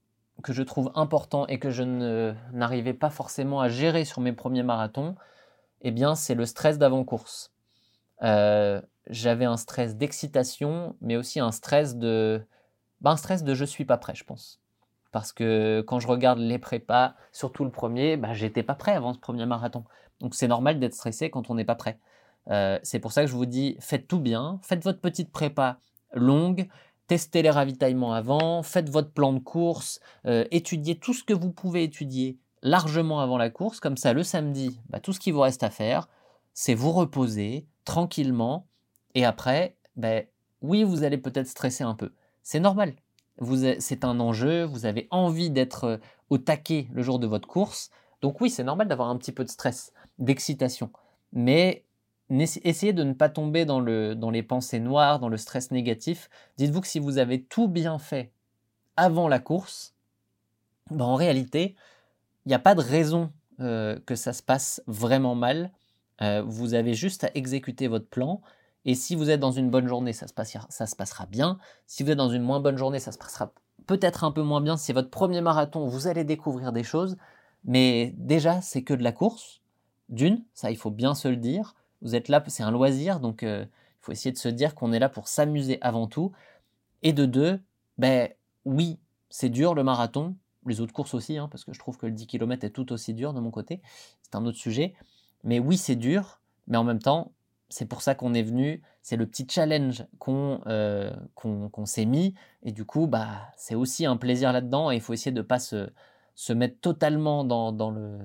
[0.43, 1.83] que je trouve important et que je
[2.53, 5.15] n'arrivais pas forcément à gérer sur mes premiers marathons,
[5.83, 7.52] eh bien, c'est le stress d'avant-course.
[8.23, 12.45] Euh, j'avais un stress d'excitation, mais aussi un stress de,
[13.01, 14.61] bah, un stress de je suis pas prêt, je pense.
[15.11, 19.13] Parce que quand je regarde les prépas, surtout le premier, bah, j'étais pas prêt avant
[19.13, 19.85] ce premier marathon.
[20.21, 21.99] Donc c'est normal d'être stressé quand on n'est pas prêt.
[22.49, 25.79] Euh, c'est pour ça que je vous dis, faites tout bien, faites votre petite prépa
[26.13, 26.69] longue,
[27.07, 31.53] testez les ravitaillements avant, faites votre plan de course, euh, étudiez tout ce que vous
[31.53, 33.81] pouvez étudier largement avant la course.
[33.81, 36.09] Comme ça, le samedi, bah, tout ce qui vous reste à faire,
[36.55, 38.67] c'est vous reposer tranquillement.
[39.15, 40.21] Et après, bah,
[40.61, 42.13] oui, vous allez peut-être stresser un peu.
[42.43, 42.95] C'est normal.
[43.79, 45.97] C'est un enjeu, vous avez envie d'être euh,
[46.31, 47.91] au taquet le jour de votre course.
[48.21, 50.91] Donc oui, c'est normal d'avoir un petit peu de stress, d'excitation.
[51.33, 51.85] Mais
[52.31, 56.31] essayez de ne pas tomber dans, le, dans les pensées noires, dans le stress négatif.
[56.57, 58.33] Dites-vous que si vous avez tout bien fait
[58.97, 59.95] avant la course,
[60.91, 61.75] ben en réalité,
[62.45, 65.71] il n'y a pas de raison euh, que ça se passe vraiment mal.
[66.21, 68.43] Euh, vous avez juste à exécuter votre plan.
[68.85, 71.59] Et si vous êtes dans une bonne journée, ça se, passera, bien.
[71.87, 73.53] Si vous êtes dans une moins bonne journée, ça se passera
[73.87, 74.77] peut-être un peu moins bien.
[74.77, 77.17] Si c'est votre premier marathon, vous allez découvrir des choses.
[77.65, 79.61] Mais déjà, c'est que de la course.
[80.09, 81.75] D'une, ça il faut bien se le dire.
[82.03, 84.93] Vous êtes là, c'est un loisir, donc euh, il faut essayer de se dire qu'on
[84.93, 86.33] est là pour s'amuser avant tout.
[87.03, 87.61] Et de deux,
[87.97, 88.29] ben
[88.65, 88.99] oui,
[89.31, 92.13] c'est dur le marathon, les autres courses aussi, hein, parce que je trouve que le
[92.13, 93.81] 10 km est tout aussi dur de mon côté,
[94.23, 94.95] c'est un autre sujet.
[95.45, 97.33] Mais oui, c'est dur, mais en même temps,
[97.69, 101.11] c'est pour ça qu'on est venu, c'est le petit challenge qu'on euh,
[101.87, 105.33] s'est mis, et du coup, bah, c'est aussi un plaisir là-dedans, et il faut essayer
[105.33, 105.91] de ne pas se,
[106.35, 108.19] se, mettre totalement dans, dans, le,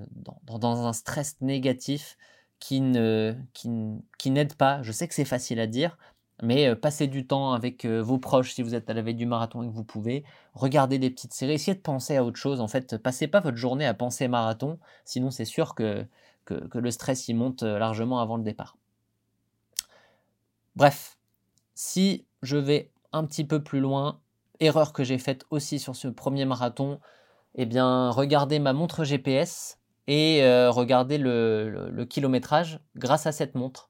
[0.43, 2.17] dans, dans un stress négatif
[2.59, 3.69] qui ne qui,
[4.17, 4.81] qui n'aide pas.
[4.83, 5.97] Je sais que c'est facile à dire,
[6.41, 9.15] mais euh, passez du temps avec euh, vos proches si vous êtes à la veille
[9.15, 10.23] du marathon et que vous pouvez.
[10.53, 12.61] Regardez des petites séries, essayez de penser à autre chose.
[12.61, 16.05] En fait, passez pas votre journée à penser marathon, sinon c'est sûr que,
[16.45, 18.77] que, le stress y monte euh, largement avant le départ.
[20.75, 21.17] Bref,
[21.73, 24.19] si je vais un petit peu plus loin,
[24.59, 26.99] erreur que j'ai faite aussi sur ce premier marathon,
[27.55, 33.89] eh bien regardez ma montre GPS et regardez le, kilométrage grâce à cette montre.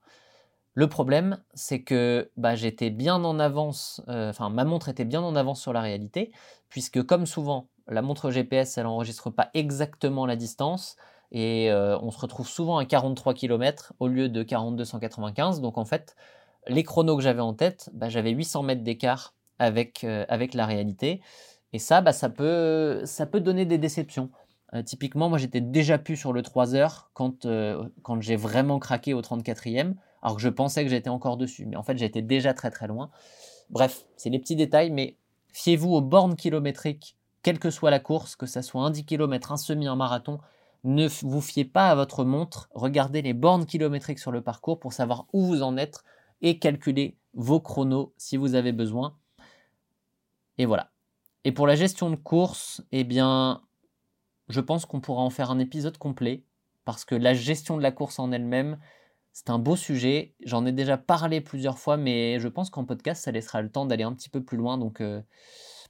[0.77, 5.23] Le problème, c'est que bah, j'étais bien en avance, euh, enfin ma montre était bien
[5.23, 6.31] en avance sur la réalité,
[6.69, 10.95] puisque comme souvent, la montre GPS, elle n'enregistre pas exactement la distance,
[11.31, 15.61] et euh, on se retrouve souvent à 43 km au lieu de 4295.
[15.61, 16.15] Donc en fait,
[16.67, 20.67] les chronos que j'avais en tête, bah, j'avais 800 mètres d'écart avec, euh, avec la
[20.67, 21.21] réalité.
[21.73, 24.29] Et ça, bah, ça, peut, donner des déceptions.
[24.85, 27.47] Typiquement, moi j'étais déjà plus sur le 3 heures quand,
[28.03, 31.65] quand j'ai vraiment craqué au 34e, alors que je pensais que j'étais encore dessus.
[31.65, 33.10] Mais en fait, j'étais déjà très très loin.
[33.69, 35.17] Bref, c'est les petits détails, mais
[35.53, 39.51] fiez-vous aux bornes kilométriques, quelle que soit la course, que ça soit un 10 km,
[39.51, 40.39] un semi, un marathon.
[40.84, 44.93] Ne vous fiez pas à votre montre, regardez les bornes kilométriques sur le parcours pour
[44.93, 46.03] savoir où vous en êtes
[46.41, 49.17] et calculer vos chronos si vous avez besoin.
[50.58, 50.91] Et voilà.
[51.43, 53.62] Et pour la gestion de course, eh bien,
[54.49, 56.43] je pense qu'on pourra en faire un épisode complet
[56.86, 58.77] parce que la gestion de la course en elle-même,
[59.38, 60.34] c'est un beau sujet.
[60.43, 63.86] J'en ai déjà parlé plusieurs fois, mais je pense qu'en podcast, ça laissera le temps
[63.86, 64.80] d'aller un petit peu plus loin.
[64.80, 65.21] Donc, euh,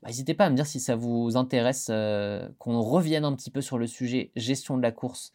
[0.01, 3.49] bah, n'hésitez pas à me dire si ça vous intéresse euh, qu'on revienne un petit
[3.49, 5.31] peu sur le sujet gestion de la course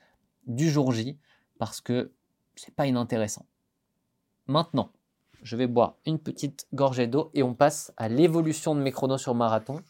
[0.46, 1.16] du jour J,
[1.58, 2.12] parce que
[2.54, 3.46] c'est pas inintéressant.
[4.46, 4.92] Maintenant,
[5.42, 9.16] je vais boire une petite gorgée d'eau et on passe à l'évolution de mes chronos
[9.16, 9.80] sur marathon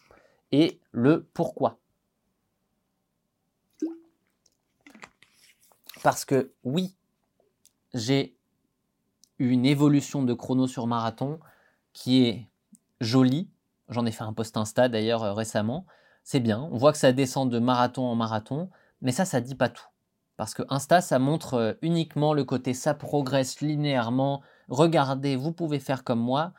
[0.53, 1.77] et le pourquoi.
[6.01, 6.95] Parce que oui,
[7.93, 8.35] j'ai
[9.39, 11.39] une évolution de chrono sur marathon
[11.93, 12.47] qui est
[13.01, 13.49] jolie,
[13.89, 15.85] J'en ai fait un post Insta d'ailleurs euh, récemment.
[16.23, 18.69] C'est bien, on voit que ça descend de marathon en marathon,
[19.01, 19.85] mais ça, ça dit pas tout.
[20.37, 24.41] Parce que Insta, ça montre euh, uniquement le côté ça progresse linéairement.
[24.69, 26.53] Regardez, vous pouvez faire comme moi.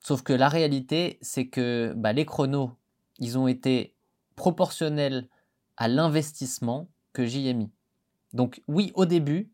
[0.00, 2.72] Sauf que la réalité, c'est que bah, les chronos,
[3.18, 3.94] ils ont été
[4.36, 5.28] proportionnels
[5.76, 7.70] à l'investissement que j'y ai mis.
[8.32, 9.51] Donc oui, au début,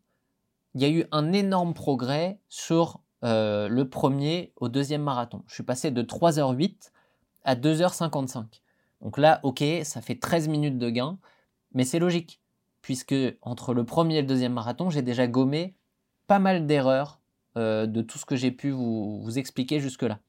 [0.75, 5.43] il y a eu un énorme progrès sur euh, le premier au deuxième marathon.
[5.47, 6.91] Je suis passé de 3h08
[7.43, 8.45] à 2h55.
[9.01, 11.17] Donc là, ok, ça fait 13 minutes de gain,
[11.73, 12.41] mais c'est logique,
[12.81, 15.75] puisque entre le premier et le deuxième marathon, j'ai déjà gommé
[16.27, 17.19] pas mal d'erreurs
[17.57, 20.19] euh, de tout ce que j'ai pu vous, vous expliquer jusque-là.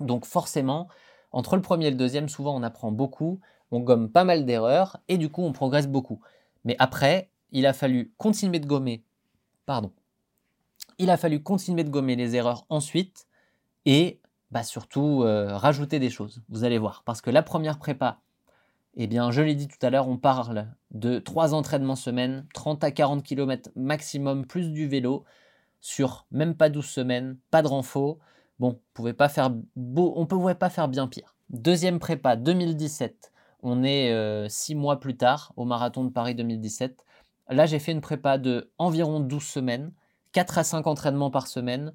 [0.00, 0.88] Donc forcément,
[1.32, 4.98] entre le premier et le deuxième, souvent on apprend beaucoup, on gomme pas mal d'erreurs,
[5.08, 6.20] et du coup on progresse beaucoup.
[6.64, 9.02] Mais après, il a fallu continuer de gommer,
[9.68, 9.92] pardon,
[10.96, 13.26] il a fallu continuer de gommer les erreurs ensuite
[13.84, 14.18] et
[14.50, 16.42] bah, surtout euh, rajouter des choses.
[16.48, 17.02] Vous allez voir.
[17.04, 18.22] Parce que la première prépa,
[18.96, 22.82] eh bien, je l'ai dit tout à l'heure, on parle de 3 entraînements semaine, 30
[22.82, 25.24] à 40 km maximum, plus du vélo,
[25.82, 28.16] sur même pas 12 semaines, pas de renfort.
[28.58, 31.36] Bon, on pouvait pas faire beau, on ne pouvait pas faire bien pire.
[31.50, 33.32] Deuxième prépa, 2017.
[33.62, 37.04] On est 6 euh, mois plus tard, au marathon de Paris 2017.
[37.48, 39.92] Là, j'ai fait une prépa de environ 12 semaines.
[40.32, 41.92] 4 à 5 entraînements par semaine,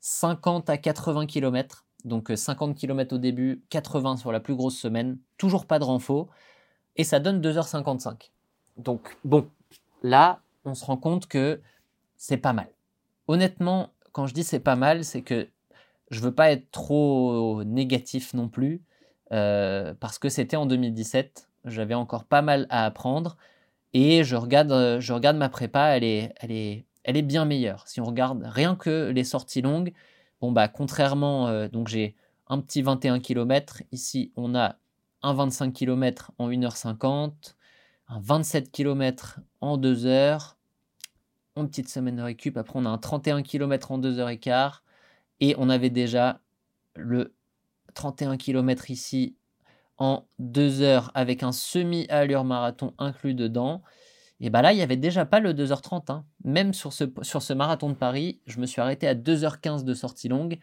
[0.00, 1.84] 50 à 80 km.
[2.04, 5.84] Donc 50 euh, km au début, 80 sur la plus grosse semaine, toujours pas de
[5.84, 6.28] renfort.
[6.96, 8.30] Et ça donne 2h55.
[8.76, 9.48] Donc bon,
[10.02, 11.60] là, on se rend compte que
[12.16, 12.68] c'est pas mal.
[13.26, 15.48] Honnêtement, quand je dis c'est pas mal, c'est que
[16.10, 18.82] je veux pas être trop négatif non plus,
[19.32, 23.36] euh, parce que c'était en 2017, j'avais encore pas mal à apprendre,
[23.94, 27.44] et je regarde, euh, je regarde ma prépa, elle est, elle est elle est bien
[27.44, 27.86] meilleure.
[27.86, 29.92] Si on regarde rien que les sorties longues,
[30.40, 32.16] bon bah contrairement, euh, donc j'ai
[32.48, 34.76] un petit 21 km, ici on a
[35.22, 37.54] un 25 km en 1h50,
[38.08, 40.54] un 27 km en 2 h
[41.56, 44.80] une petite semaine de récup, après on a un 31 km en 2h15,
[45.40, 46.40] et on avait déjà
[46.96, 47.32] le
[47.94, 49.36] 31 km ici
[49.98, 53.82] en 2 heures avec un semi-allure marathon inclus dedans.
[54.40, 56.10] Et bah là, il n'y avait déjà pas le 2h30.
[56.10, 56.24] Hein.
[56.44, 59.94] Même sur ce, sur ce marathon de Paris, je me suis arrêté à 2h15 de
[59.94, 60.58] sortie longue.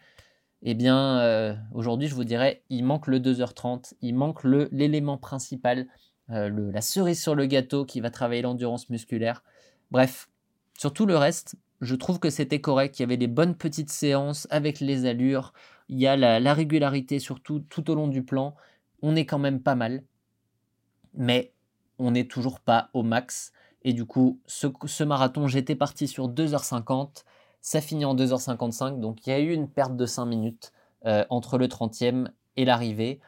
[0.62, 5.88] Eh bien, euh, aujourd'hui, je vous dirais, il manque le 2h30, il manque l'élément principal,
[6.30, 9.42] euh, le, la cerise sur le gâteau qui va travailler l'endurance musculaire.
[9.90, 10.28] Bref,
[10.78, 12.98] sur tout le reste, je trouve que c'était correct.
[12.98, 15.52] Il y avait des bonnes petites séances avec les allures.
[15.88, 18.54] Il y a la régularité surtout tout au long du plan.
[19.02, 20.02] On est quand même pas mal.
[21.14, 21.52] Mais
[21.98, 23.52] on n'est toujours pas au max.
[23.82, 27.24] Et du coup, ce, marathon, j'étais parti sur 2h50.
[27.60, 29.00] Ça finit en 2h55.
[29.00, 30.72] Donc il y a eu une perte de 5 minutes
[31.06, 33.20] euh, entre le 30e et l'arrivée.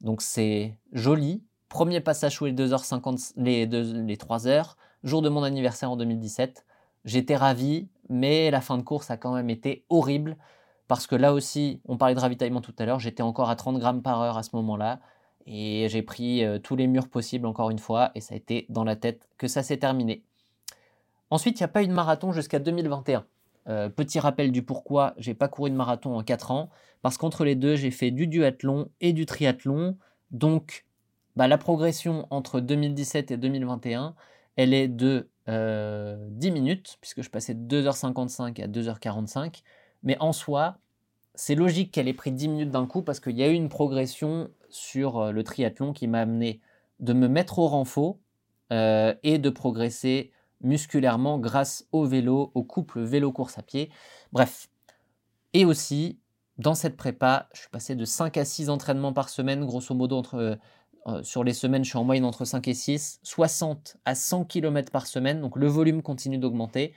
[0.00, 1.42] Donc c'est joli.
[1.68, 4.74] Premier passage sous les 2h50, les, les 3h.
[5.04, 6.66] Jour de mon anniversaire en 2017.
[7.04, 10.36] J'étais ravi, mais la fin de course a quand même été horrible.
[10.88, 13.78] Parce que là aussi, on parlait de ravitaillement tout à l'heure, j'étais encore à 30
[13.78, 14.98] grammes par heure à ce moment-là.
[15.46, 18.66] Et j'ai pris euh, tous les murs possibles encore une fois, et ça a été
[18.68, 20.22] dans la tête que ça s'est terminé.
[21.30, 23.24] Ensuite, il n'y a pas eu de marathon jusqu'à 2021.
[23.96, 26.70] petit rappel du pourquoi j'ai pas couru de marathon en 4 ans,
[27.02, 29.96] parce qu'entre les deux, j'ai fait du duathlon et du triathlon.
[30.32, 30.84] Donc,
[31.36, 34.14] bah, la progression entre 2017 et 2021,
[34.56, 39.62] elle est de 10 minutes, puisque je passais de 2h55 à 2h45.
[40.02, 40.78] Mais en soi,
[41.34, 43.68] c'est logique qu'elle ait pris 10 minutes d'un coup, parce qu'il y a eu une
[43.68, 46.60] progression sur le triathlon qui m'a amené
[46.98, 48.18] de me mettre au renfort
[48.70, 53.90] et de progresser musculairement grâce au vélo, au couple vélo-course à pied.
[54.32, 54.68] Bref.
[55.52, 56.20] Et aussi,
[56.58, 60.16] dans cette prépa, je suis passé de 5 à 6 entraînements par semaine, grosso modo,
[60.16, 60.58] entre,
[61.06, 64.44] euh, sur les semaines, je suis en moyenne entre 5 et 6, 60 à 100
[64.44, 66.92] km par semaine, donc le volume continue d'augmenter.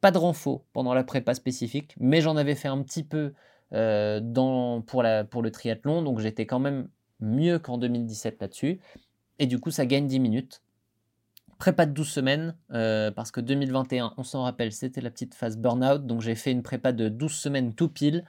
[0.00, 3.32] Pas de renfort pendant la prépa spécifique, mais j'en avais fait un petit peu
[3.72, 6.88] euh, dans, pour, la, pour le triathlon, donc j'étais quand même
[7.20, 8.80] mieux qu'en 2017 là-dessus.
[9.38, 10.62] Et du coup, ça gagne 10 minutes.
[11.58, 15.56] Prépa de 12 semaines, euh, parce que 2021, on s'en rappelle, c'était la petite phase
[15.56, 18.24] burn-out, donc j'ai fait une prépa de 12 semaines tout pile.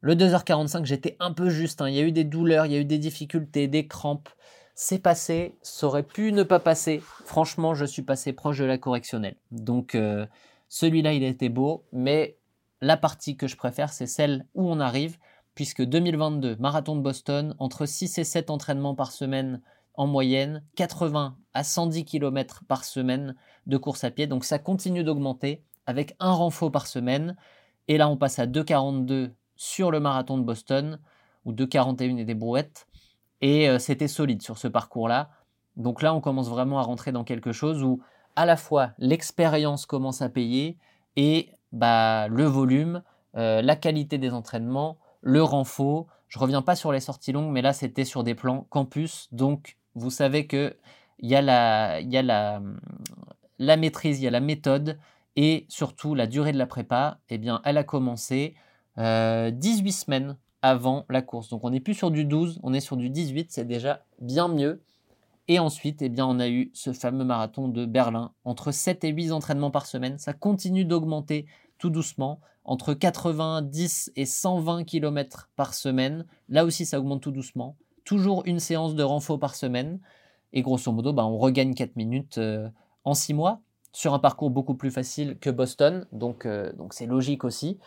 [0.00, 1.88] Le 2h45, j'étais un peu juste, hein.
[1.88, 4.28] il y a eu des douleurs, il y a eu des difficultés, des crampes.
[4.76, 7.02] C'est passé, ça aurait pu ne pas passer.
[7.24, 9.36] Franchement, je suis passé proche de la correctionnelle.
[9.50, 10.26] Donc euh,
[10.68, 12.36] celui-là, il a été beau, mais
[12.80, 15.16] la partie que je préfère, c'est celle où on arrive,
[15.56, 19.62] puisque 2022, marathon de Boston, entre 6 et 7 entraînements par semaine
[19.94, 23.34] en moyenne, 80 à 110 km par semaine
[23.66, 24.26] de course à pied.
[24.26, 27.36] Donc ça continue d'augmenter avec un renfort par semaine.
[27.88, 31.00] Et là, on passe à 2,42 sur le marathon de Boston,
[31.46, 32.86] ou 2,41 et des brouettes.
[33.40, 35.30] Et euh, c'était solide sur ce parcours-là.
[35.76, 38.02] Donc là, on commence vraiment à rentrer dans quelque chose où
[38.34, 40.76] à la fois l'expérience commence à payer
[41.16, 43.02] et bah, le volume,
[43.36, 46.06] euh, la qualité des entraînements, le renfort.
[46.28, 49.76] Je reviens pas sur les sorties longues, mais là c'était sur des plans campus, donc
[49.94, 50.76] vous savez que
[51.18, 52.60] il y a la, y a la,
[53.58, 54.98] la maîtrise, il y a la méthode
[55.36, 57.18] et surtout la durée de la prépa.
[57.28, 58.54] Eh bien, elle a commencé
[58.96, 61.48] 18 euh, semaines avant la course.
[61.48, 64.48] Donc on n'est plus sur du 12, on est sur du 18, c'est déjà bien
[64.48, 64.82] mieux.
[65.48, 69.10] Et ensuite, eh bien, on a eu ce fameux marathon de Berlin, entre 7 et
[69.10, 70.18] 8 entraînements par semaine.
[70.18, 71.46] Ça continue d'augmenter
[71.78, 76.26] tout doucement, entre 90 et 120 km par semaine.
[76.48, 80.00] Là aussi, ça augmente tout doucement toujours une séance de renfort par semaine.
[80.54, 82.70] Et grosso modo, bah, on regagne 4 minutes euh,
[83.04, 83.60] en 6 mois
[83.92, 86.06] sur un parcours beaucoup plus facile que Boston.
[86.12, 87.78] Donc euh, donc c'est logique aussi.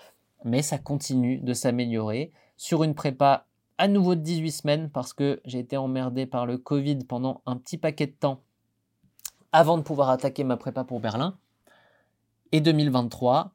[0.46, 5.42] Mais ça continue de s'améliorer sur une prépa à nouveau de 18 semaines parce que
[5.46, 8.42] j'ai été emmerdé par le Covid pendant un petit paquet de temps
[9.52, 11.38] avant de pouvoir attaquer ma prépa pour Berlin.
[12.52, 13.54] Et 2023,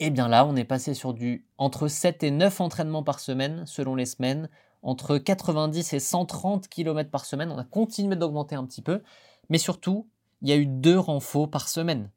[0.00, 3.18] et eh bien là, on est passé sur du entre 7 et 9 entraînements par
[3.18, 4.48] semaine selon les semaines,
[4.82, 7.50] entre 90 et 130 km par semaine.
[7.50, 9.02] On a continué d'augmenter un petit peu,
[9.48, 10.06] mais surtout,
[10.40, 12.10] il y a eu deux renforts par semaine.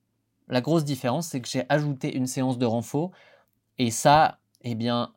[0.48, 3.12] La grosse différence, c'est que j'ai ajouté une séance de renfort,
[3.80, 5.12] et ça, eh bien,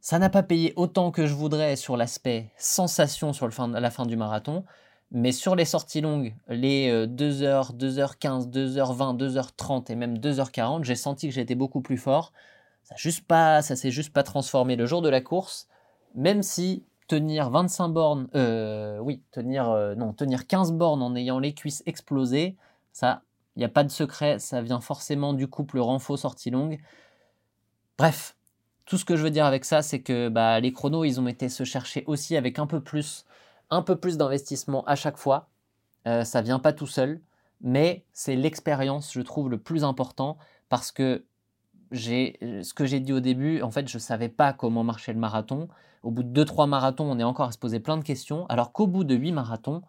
[0.00, 3.90] ça n'a pas payé autant que je voudrais sur l'aspect sensation sur le fin, la
[3.90, 4.64] fin du marathon,
[5.12, 11.28] mais sur les sorties longues, les 2h, 2h15, 2h20, 2h30 et même 2h40, j'ai senti
[11.28, 12.32] que j'étais beaucoup plus fort.
[12.82, 15.68] Ça juste pas, ça s'est juste pas transformé le jour de la course
[16.14, 21.38] même si tenir 25 bornes, euh, oui, tenir, euh, non, tenir 15 bornes en ayant
[21.38, 22.56] les cuisses explosées,
[22.92, 23.22] ça,
[23.56, 26.80] il n'y a pas de secret, ça vient forcément du couple renfort sortie longue.
[27.98, 28.36] Bref,
[28.86, 31.28] tout ce que je veux dire avec ça, c'est que bah, les chronos, ils ont
[31.28, 33.24] été se chercher aussi avec un peu plus,
[33.72, 35.48] un peu plus d'investissement à chaque fois.
[36.06, 37.20] Euh, ça vient pas tout seul,
[37.60, 40.36] mais c'est l'expérience, je trouve, le plus important
[40.68, 41.24] parce que
[41.90, 45.18] j'ai, ce que j'ai dit au début, en fait, je savais pas comment marchait le
[45.18, 45.68] marathon.
[46.02, 48.72] Au bout de 2-3 marathons, on est encore à se poser plein de questions, alors
[48.72, 49.82] qu'au bout de 8 marathons,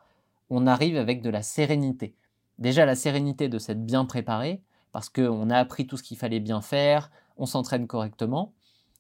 [0.50, 2.16] on arrive avec de la sérénité.
[2.60, 4.62] Déjà la sérénité de s'être bien préparé,
[4.92, 8.54] parce qu'on a appris tout ce qu'il fallait bien faire, on s'entraîne correctement,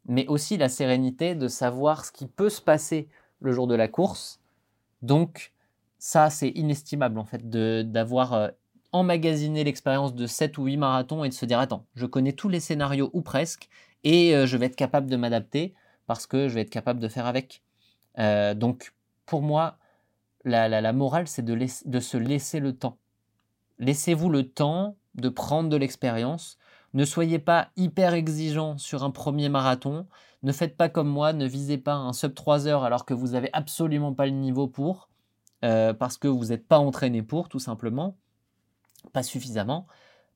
[0.07, 3.07] mais aussi la sérénité de savoir ce qui peut se passer
[3.39, 4.39] le jour de la course.
[5.03, 5.51] Donc
[5.99, 8.49] ça, c'est inestimable en fait, d'avoir euh,
[8.91, 12.49] emmagasiné l'expérience de 7 ou 8 marathons et de se dire, attends, je connais tous
[12.49, 13.69] les scénarios ou presque,
[14.03, 15.75] et euh, je vais être capable de m'adapter
[16.07, 17.61] parce que je vais être capable de faire avec.
[18.19, 18.93] Euh, donc,
[19.25, 19.77] pour moi,
[20.45, 22.97] la, morale, c'est de, de se laisser le temps.
[23.79, 26.57] Laissez-vous le temps de prendre de l'expérience.
[26.93, 30.05] Ne soyez pas hyper exigeant sur un premier marathon.
[30.43, 33.29] Ne faites pas comme moi, ne visez pas un sub 3 heures alors que vous
[33.29, 35.09] n'avez absolument pas le niveau pour,
[35.63, 38.17] euh, parce que vous n'êtes pas entraîné pour, tout simplement,
[39.11, 39.87] pas suffisamment.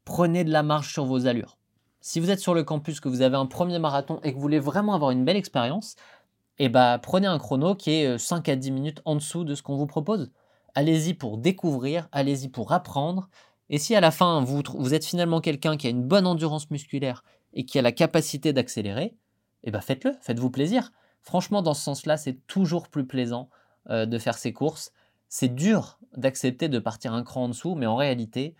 [0.05, 1.57] Prenez de la marge sur vos allures.
[1.99, 4.41] Si vous êtes sur le campus, que vous avez un premier marathon et que vous
[4.41, 5.95] voulez vraiment avoir une belle expérience,
[6.57, 9.53] eh ben, prenez un chrono qui est 5 euh, à 10 minutes en dessous de
[9.53, 10.31] ce qu'on vous propose.
[10.73, 13.29] Allez-y pour découvrir, allez-y pour apprendre
[13.69, 17.23] Et si à la fin, vous, êtes finalement quelqu'un qui a une bonne endurance musculaire
[17.53, 19.15] et qui a la capacité d'accélérer,
[19.63, 20.91] eh ben faites-le, faites-vous plaisir.
[21.21, 23.49] Franchement, dans ce sens-là, c'est toujours plus plaisant
[23.89, 24.93] euh, de faire ces courses.
[25.27, 28.55] C'est dur d'accepter de partir un cran en dessous, mais en réalité,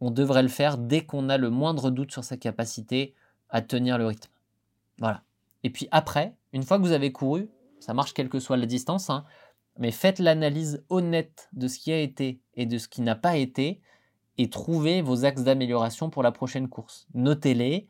[0.00, 3.14] on devrait le faire dès qu'on a le moindre doute sur sa capacité
[3.48, 4.30] à tenir le rythme.
[4.98, 5.22] Voilà.
[5.62, 7.48] Et puis après, une fois que vous avez couru,
[7.80, 9.24] ça marche quelle que soit la distance, hein,
[9.78, 13.36] mais faites l'analyse honnête de ce qui a été et de ce qui n'a pas
[13.36, 13.80] été
[14.42, 17.06] et trouvez vos axes d'amélioration pour la prochaine course.
[17.14, 17.86] Notez-les,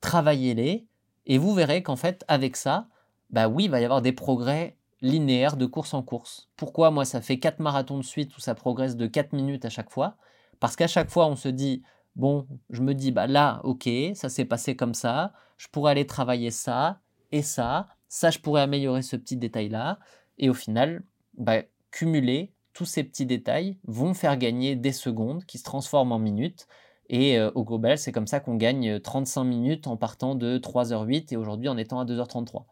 [0.00, 0.86] travaillez-les
[1.26, 2.86] et vous verrez qu'en fait, avec ça,
[3.30, 6.48] bah oui, il va y avoir des progrès linéaires de course en course.
[6.56, 9.68] Pourquoi moi ça fait 4 marathons de suite où ça progresse de 4 minutes à
[9.68, 10.16] chaque fois?
[10.60, 11.82] Parce qu'à chaque fois on se dit,
[12.14, 16.06] bon, je me dis, bah là, ok, ça s'est passé comme ça, je pourrais aller
[16.06, 17.00] travailler ça
[17.32, 19.98] et ça, ça je pourrais améliorer ce petit détail-là,
[20.38, 21.02] et au final,
[21.36, 26.18] bah, cumuler tous ces petits détails vont faire gagner des secondes qui se transforment en
[26.18, 26.66] minutes,
[27.08, 31.32] et euh, au global, c'est comme ça qu'on gagne 35 minutes en partant de 3h08
[31.32, 32.64] et aujourd'hui en étant à 2h33.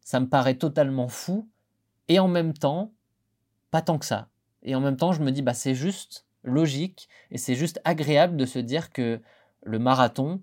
[0.00, 1.50] Ça me paraît totalement fou
[2.08, 2.94] et en même temps,
[3.70, 4.28] pas tant que ça.
[4.62, 8.38] Et en même temps, je me dis, bah, c'est juste logique et c'est juste agréable
[8.38, 9.20] de se dire que
[9.64, 10.40] le marathon,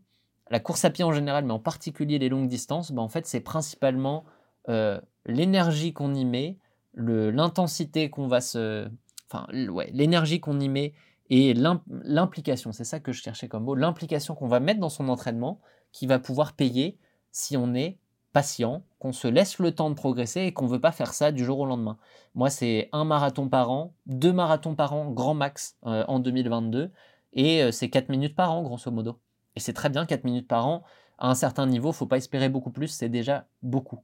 [0.52, 3.26] la course à pied en général, mais en particulier les longues distances, bah, en fait,
[3.26, 4.24] c'est principalement
[4.70, 6.60] euh, l'énergie qu'on y met,
[6.96, 8.90] l'intensité qu'on va se.
[9.30, 10.94] Enfin, ouais, l'énergie qu'on y met
[11.30, 15.10] et l'implication, c'est ça que je cherchais comme mot, l'implication qu'on va mettre dans son
[15.10, 15.60] entraînement
[15.92, 16.98] qui va pouvoir payer
[17.32, 17.98] si on est
[18.34, 21.32] patient, qu'on se laisse le temps de progresser et qu'on ne veut pas faire ça
[21.32, 21.98] du jour au lendemain.
[22.36, 26.92] Moi, c'est un marathon par an, deux marathons par an, grand max euh, en 2022,
[27.34, 29.20] et euh, c'est 4 minutes par an, grosso modo.
[29.56, 30.84] Et c'est très bien, 4 minutes par an.
[31.20, 34.00] À un certain niveau, faut pas espérer beaucoup plus, c'est déjà beaucoup.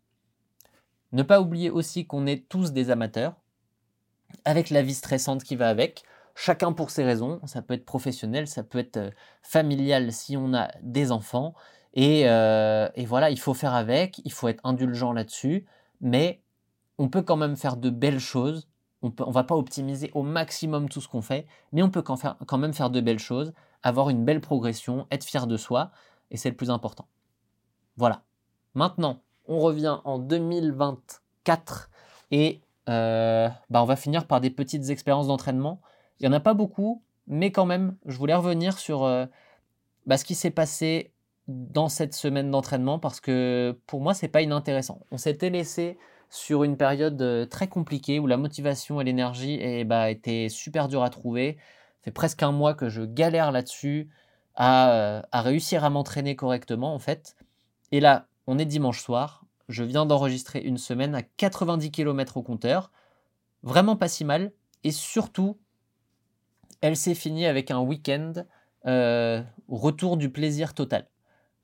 [1.12, 3.36] Ne pas oublier aussi qu'on est tous des amateurs,
[4.46, 6.04] avec la vie stressante qui va avec
[6.36, 7.40] chacun pour ses raisons.
[7.46, 11.54] Ça peut être professionnel, ça peut être euh, familial si on a des enfants.
[11.98, 15.66] Euh, et, voilà, il faut faire avec, il faut être indulgent là-dessus,
[16.02, 16.42] mais
[16.98, 18.70] on peut quand même faire de belles choses.
[19.02, 22.18] On ne va pas optimiser au maximum tout ce qu'on fait, mais on peut quand,
[22.46, 25.92] quand même faire de belles choses, avoir une belle progression, être fier de soi,
[26.32, 27.08] et c'est le plus important.
[27.96, 28.24] Voilà.
[28.76, 31.90] Maintenant, on revient en 2024
[32.32, 35.82] et euh, bah on va finir par des petites expériences d'entraînement.
[36.20, 39.26] Il n'y en a pas beaucoup, mais quand même, je voulais revenir sur euh,
[40.06, 41.12] bah, ce qui s'est passé
[41.48, 45.00] dans cette semaine d'entraînement parce que pour moi, c'est pas inintéressant.
[45.12, 45.98] On s'était laissé
[46.30, 50.88] sur une période euh, très compliquée où la motivation et l'énergie eh bah, étaient super
[50.88, 51.58] dures à trouver.
[52.00, 54.10] Ça fait presque un mois que je galère là-dessus
[54.56, 57.36] à, à réussir à m'entraîner correctement en fait.
[57.92, 59.46] Et là, on est dimanche soir.
[59.68, 62.92] Je viens d'enregistrer une semaine à 90 km au compteur.
[63.62, 64.52] Vraiment pas si mal.
[64.84, 65.60] Et surtout,
[66.82, 68.34] elle s'est finie avec un week-end
[68.88, 71.08] euh, retour du plaisir total.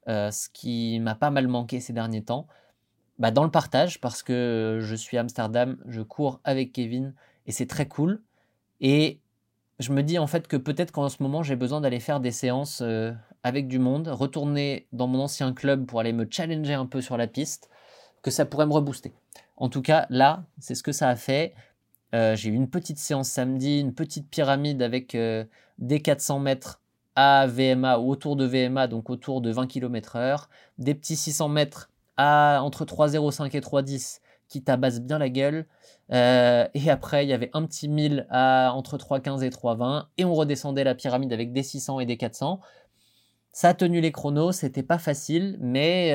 [0.07, 2.45] Euh, ce qui m'a pas mal manqué ces derniers temps.
[3.17, 7.15] Bah, dans le partage, parce que je suis à Amsterdam, je cours avec Kevin
[7.47, 8.21] et c'est très cool.
[8.79, 9.19] Et
[9.79, 12.31] je me dis en fait que peut-être qu'en ce moment j'ai besoin d'aller faire des
[12.31, 13.11] séances euh,
[13.45, 17.15] avec du monde, retourner dans mon ancien club pour aller me challenger un peu sur
[17.15, 17.69] la piste,
[18.23, 19.13] que ça pourrait me rebooster.
[19.55, 21.53] En tout cas, là, c'est ce que ça a fait.
[22.15, 25.45] Euh, j'ai eu une petite séance samedi, une petite pyramide avec euh,
[25.77, 26.81] des 400 mètres
[27.15, 30.47] à VMA ou autour de VMA, donc autour de 20 km/h,
[30.79, 35.67] des petits 600 mètres à entre 3,05 et 3,10 qui tabassent bien la gueule.
[36.11, 40.05] Euh, et après, il y avait un petit 1000 à entre 3,15 et 3,20.
[40.17, 42.59] Et on redescendait la pyramide avec des 600 et des 400.
[43.55, 46.11] Ça a tenu les chronos, c'était pas facile, mais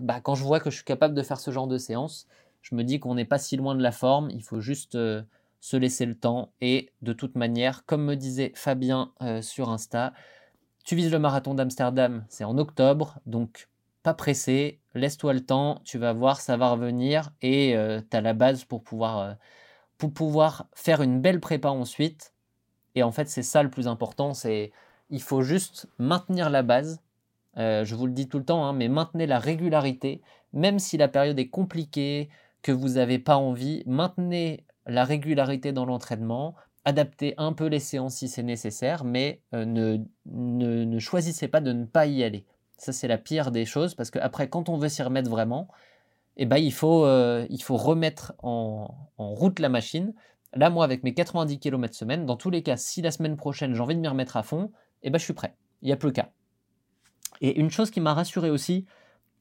[0.00, 2.28] bah, quand je vois que je suis capable de faire ce genre de séance,
[2.62, 4.30] je me dis qu'on n'est pas si loin de la forme.
[4.30, 4.96] Il faut juste
[5.64, 6.52] se laisser le temps.
[6.60, 10.12] Et de toute manière, comme me disait Fabien euh, sur Insta,
[10.84, 13.70] tu vises le marathon d'Amsterdam, c'est en octobre, donc
[14.02, 18.20] pas pressé, laisse-toi le temps, tu vas voir, ça va revenir et euh, tu as
[18.20, 19.32] la base pour pouvoir, euh,
[19.96, 22.34] pour pouvoir faire une belle prépa ensuite.
[22.94, 24.70] Et en fait, c'est ça le plus important, c'est
[25.10, 27.00] il faut juste maintenir la base.
[27.56, 31.08] je vous le dis tout le temps, hein, mais maintenez la régularité, même si la
[31.08, 32.28] période est compliquée,
[32.62, 38.16] que vous n'avez pas envie, maintenez la régularité dans l'entraînement, adapter un peu les séances
[38.16, 42.46] si c'est nécessaire, mais euh, ne, ne, choisissez pas de ne pas y aller.
[42.76, 45.68] Ça, c'est la pire des choses, parce qu'après, quand on veut s'y remettre vraiment,
[46.36, 48.88] eh ben, il, faut, euh, il faut remettre en,
[49.18, 50.14] route la machine.
[50.54, 53.74] Là, moi, avec mes 90 km semaine, dans tous les cas, si la semaine prochaine,
[53.74, 54.70] j'ai envie de m'y remettre à fond,
[55.04, 55.54] eh ben, je suis prêt.
[55.82, 56.30] Il n'y a plus qu'à.
[57.40, 58.86] Et une chose qui m'a rassuré aussi,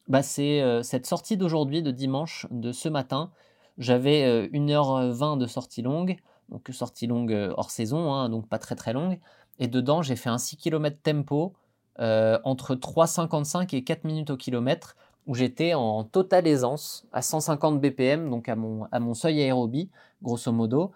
[0.07, 3.31] bah, c'est euh, cette sortie d'aujourd'hui, de dimanche, de ce matin,
[3.77, 6.17] j'avais 1h20 de sortie longue,
[6.49, 9.19] donc sortie longue hors saison, hein, donc pas très très longue.
[9.59, 11.53] Et dedans, j'ai fait un 6 km tempo
[11.99, 14.95] euh, entre 3,55 et 4 minutes au kilomètre
[15.27, 19.89] où j'étais en totale aisance à 150 BPM, donc à mon, à mon seuil aérobie,
[20.21, 20.91] grosso modo.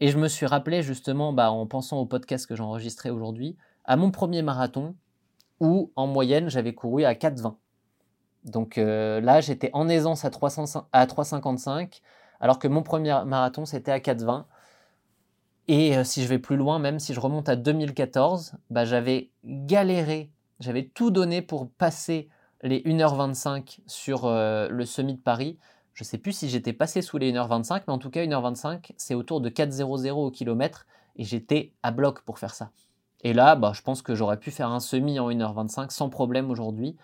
[0.00, 3.56] Et je me suis rappelé justement, bah, en pensant au podcast que j'ai enregistré aujourd'hui,
[3.84, 4.94] à mon premier marathon
[5.60, 7.54] où en moyenne j'avais couru à 4,20.
[8.44, 12.00] Donc euh, là, j'étais en aisance à, 300, à 3,55
[12.40, 14.44] alors que mon premier marathon c'était à 4,20.
[15.66, 19.30] Et euh, si je vais plus loin, même si je remonte à 2014, bah, j'avais
[19.44, 20.30] galéré,
[20.60, 22.28] j'avais tout donné pour passer
[22.62, 25.58] les 1h25 sur euh, le semi de Paris.
[25.94, 28.90] Je ne sais plus si j'étais passé sous les 1h25, mais en tout cas 1h25,
[28.96, 32.70] c'est autour de 4,00 au kilomètre et j'étais à bloc pour faire ça.
[33.24, 36.50] Et là, bah, je pense que j'aurais pu faire un semi en 1h25 sans problème
[36.50, 36.96] aujourd'hui.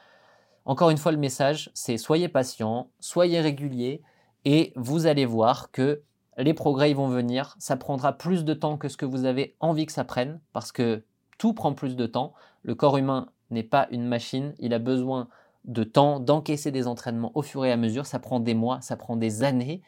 [0.66, 4.02] Encore une fois, le message, c'est soyez patient, soyez régulier
[4.44, 6.02] et vous allez voir que
[6.36, 7.56] les progrès vont venir.
[7.58, 10.72] Ça prendra plus de temps que ce que vous avez envie que ça prenne parce
[10.72, 11.02] que
[11.38, 12.34] tout prend plus de temps.
[12.62, 15.28] Le corps humain n'est pas une machine, il a besoin
[15.64, 18.04] de temps, d'encaisser des entraînements au fur et à mesure.
[18.04, 19.82] Ça prend des mois, ça prend des années.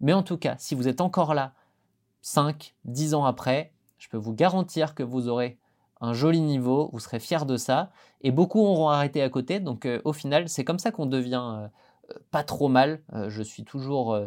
[0.00, 1.54] Mais en tout cas, si vous êtes encore là
[2.22, 5.58] 5, 10 ans après, je peux vous garantir que vous aurez
[6.00, 7.90] un joli niveau, vous serez fier de ça.
[8.22, 9.60] Et beaucoup auront arrêté à côté.
[9.60, 11.68] Donc euh, au final, c'est comme ça qu'on devient euh,
[12.30, 13.00] pas trop mal.
[13.12, 14.18] Euh, je suis toujours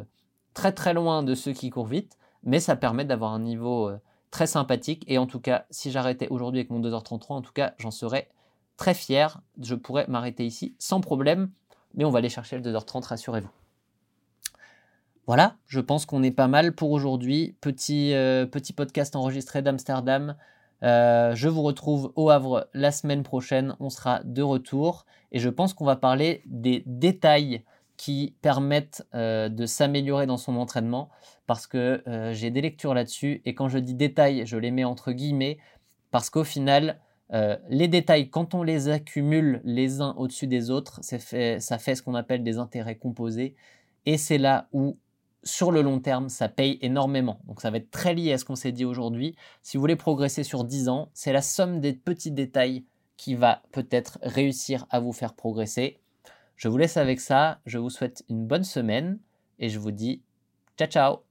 [0.54, 3.92] très très loin de ceux qui courent vite, mais ça permet d'avoir un niveau
[4.32, 5.04] très sympathique.
[5.08, 8.30] Et en tout cas, si j'arrêtais aujourd'hui avec mon 2h33, en tout cas, j'en serais
[8.78, 9.42] très fier.
[9.62, 11.52] Je pourrais m'arrêter ici sans problème,
[11.94, 13.50] mais on va aller chercher le 2h30, rassurez-vous.
[15.30, 17.56] Voilà, je pense qu'on est pas mal pour aujourd'hui.
[17.92, 20.36] Euh, petit podcast enregistré d'Amsterdam.
[20.84, 23.76] Euh, je vous retrouve au Havre la semaine prochaine.
[23.80, 27.64] On sera de retour et je pense qu'on va parler des détails
[27.98, 31.10] qui permettent euh, de s'améliorer dans son entraînement
[31.48, 35.12] parce que j'ai des lectures là-dessus et quand je dis détails, je les mets entre
[35.12, 35.58] guillemets
[36.12, 37.00] parce qu'au final,
[37.32, 42.02] euh, les détails, quand on les accumule les uns au-dessus des autres, ça fait ce
[42.02, 43.56] qu'on appelle des intérêts composés.
[44.06, 44.98] Et c'est là où,
[45.44, 47.40] sur le long terme, ça paye énormément.
[47.46, 49.36] Donc ça va être très lié à ce qu'on s'est dit aujourd'hui.
[49.62, 52.86] Si vous voulez progresser sur 10 ans, c'est la somme des petits détails
[53.18, 56.00] qui va peut-être réussir à vous faire progresser.
[56.56, 57.60] Je vous laisse avec ça.
[57.66, 59.20] Je vous souhaite une bonne semaine
[59.60, 60.22] et je vous dis
[60.78, 61.29] ciao ciao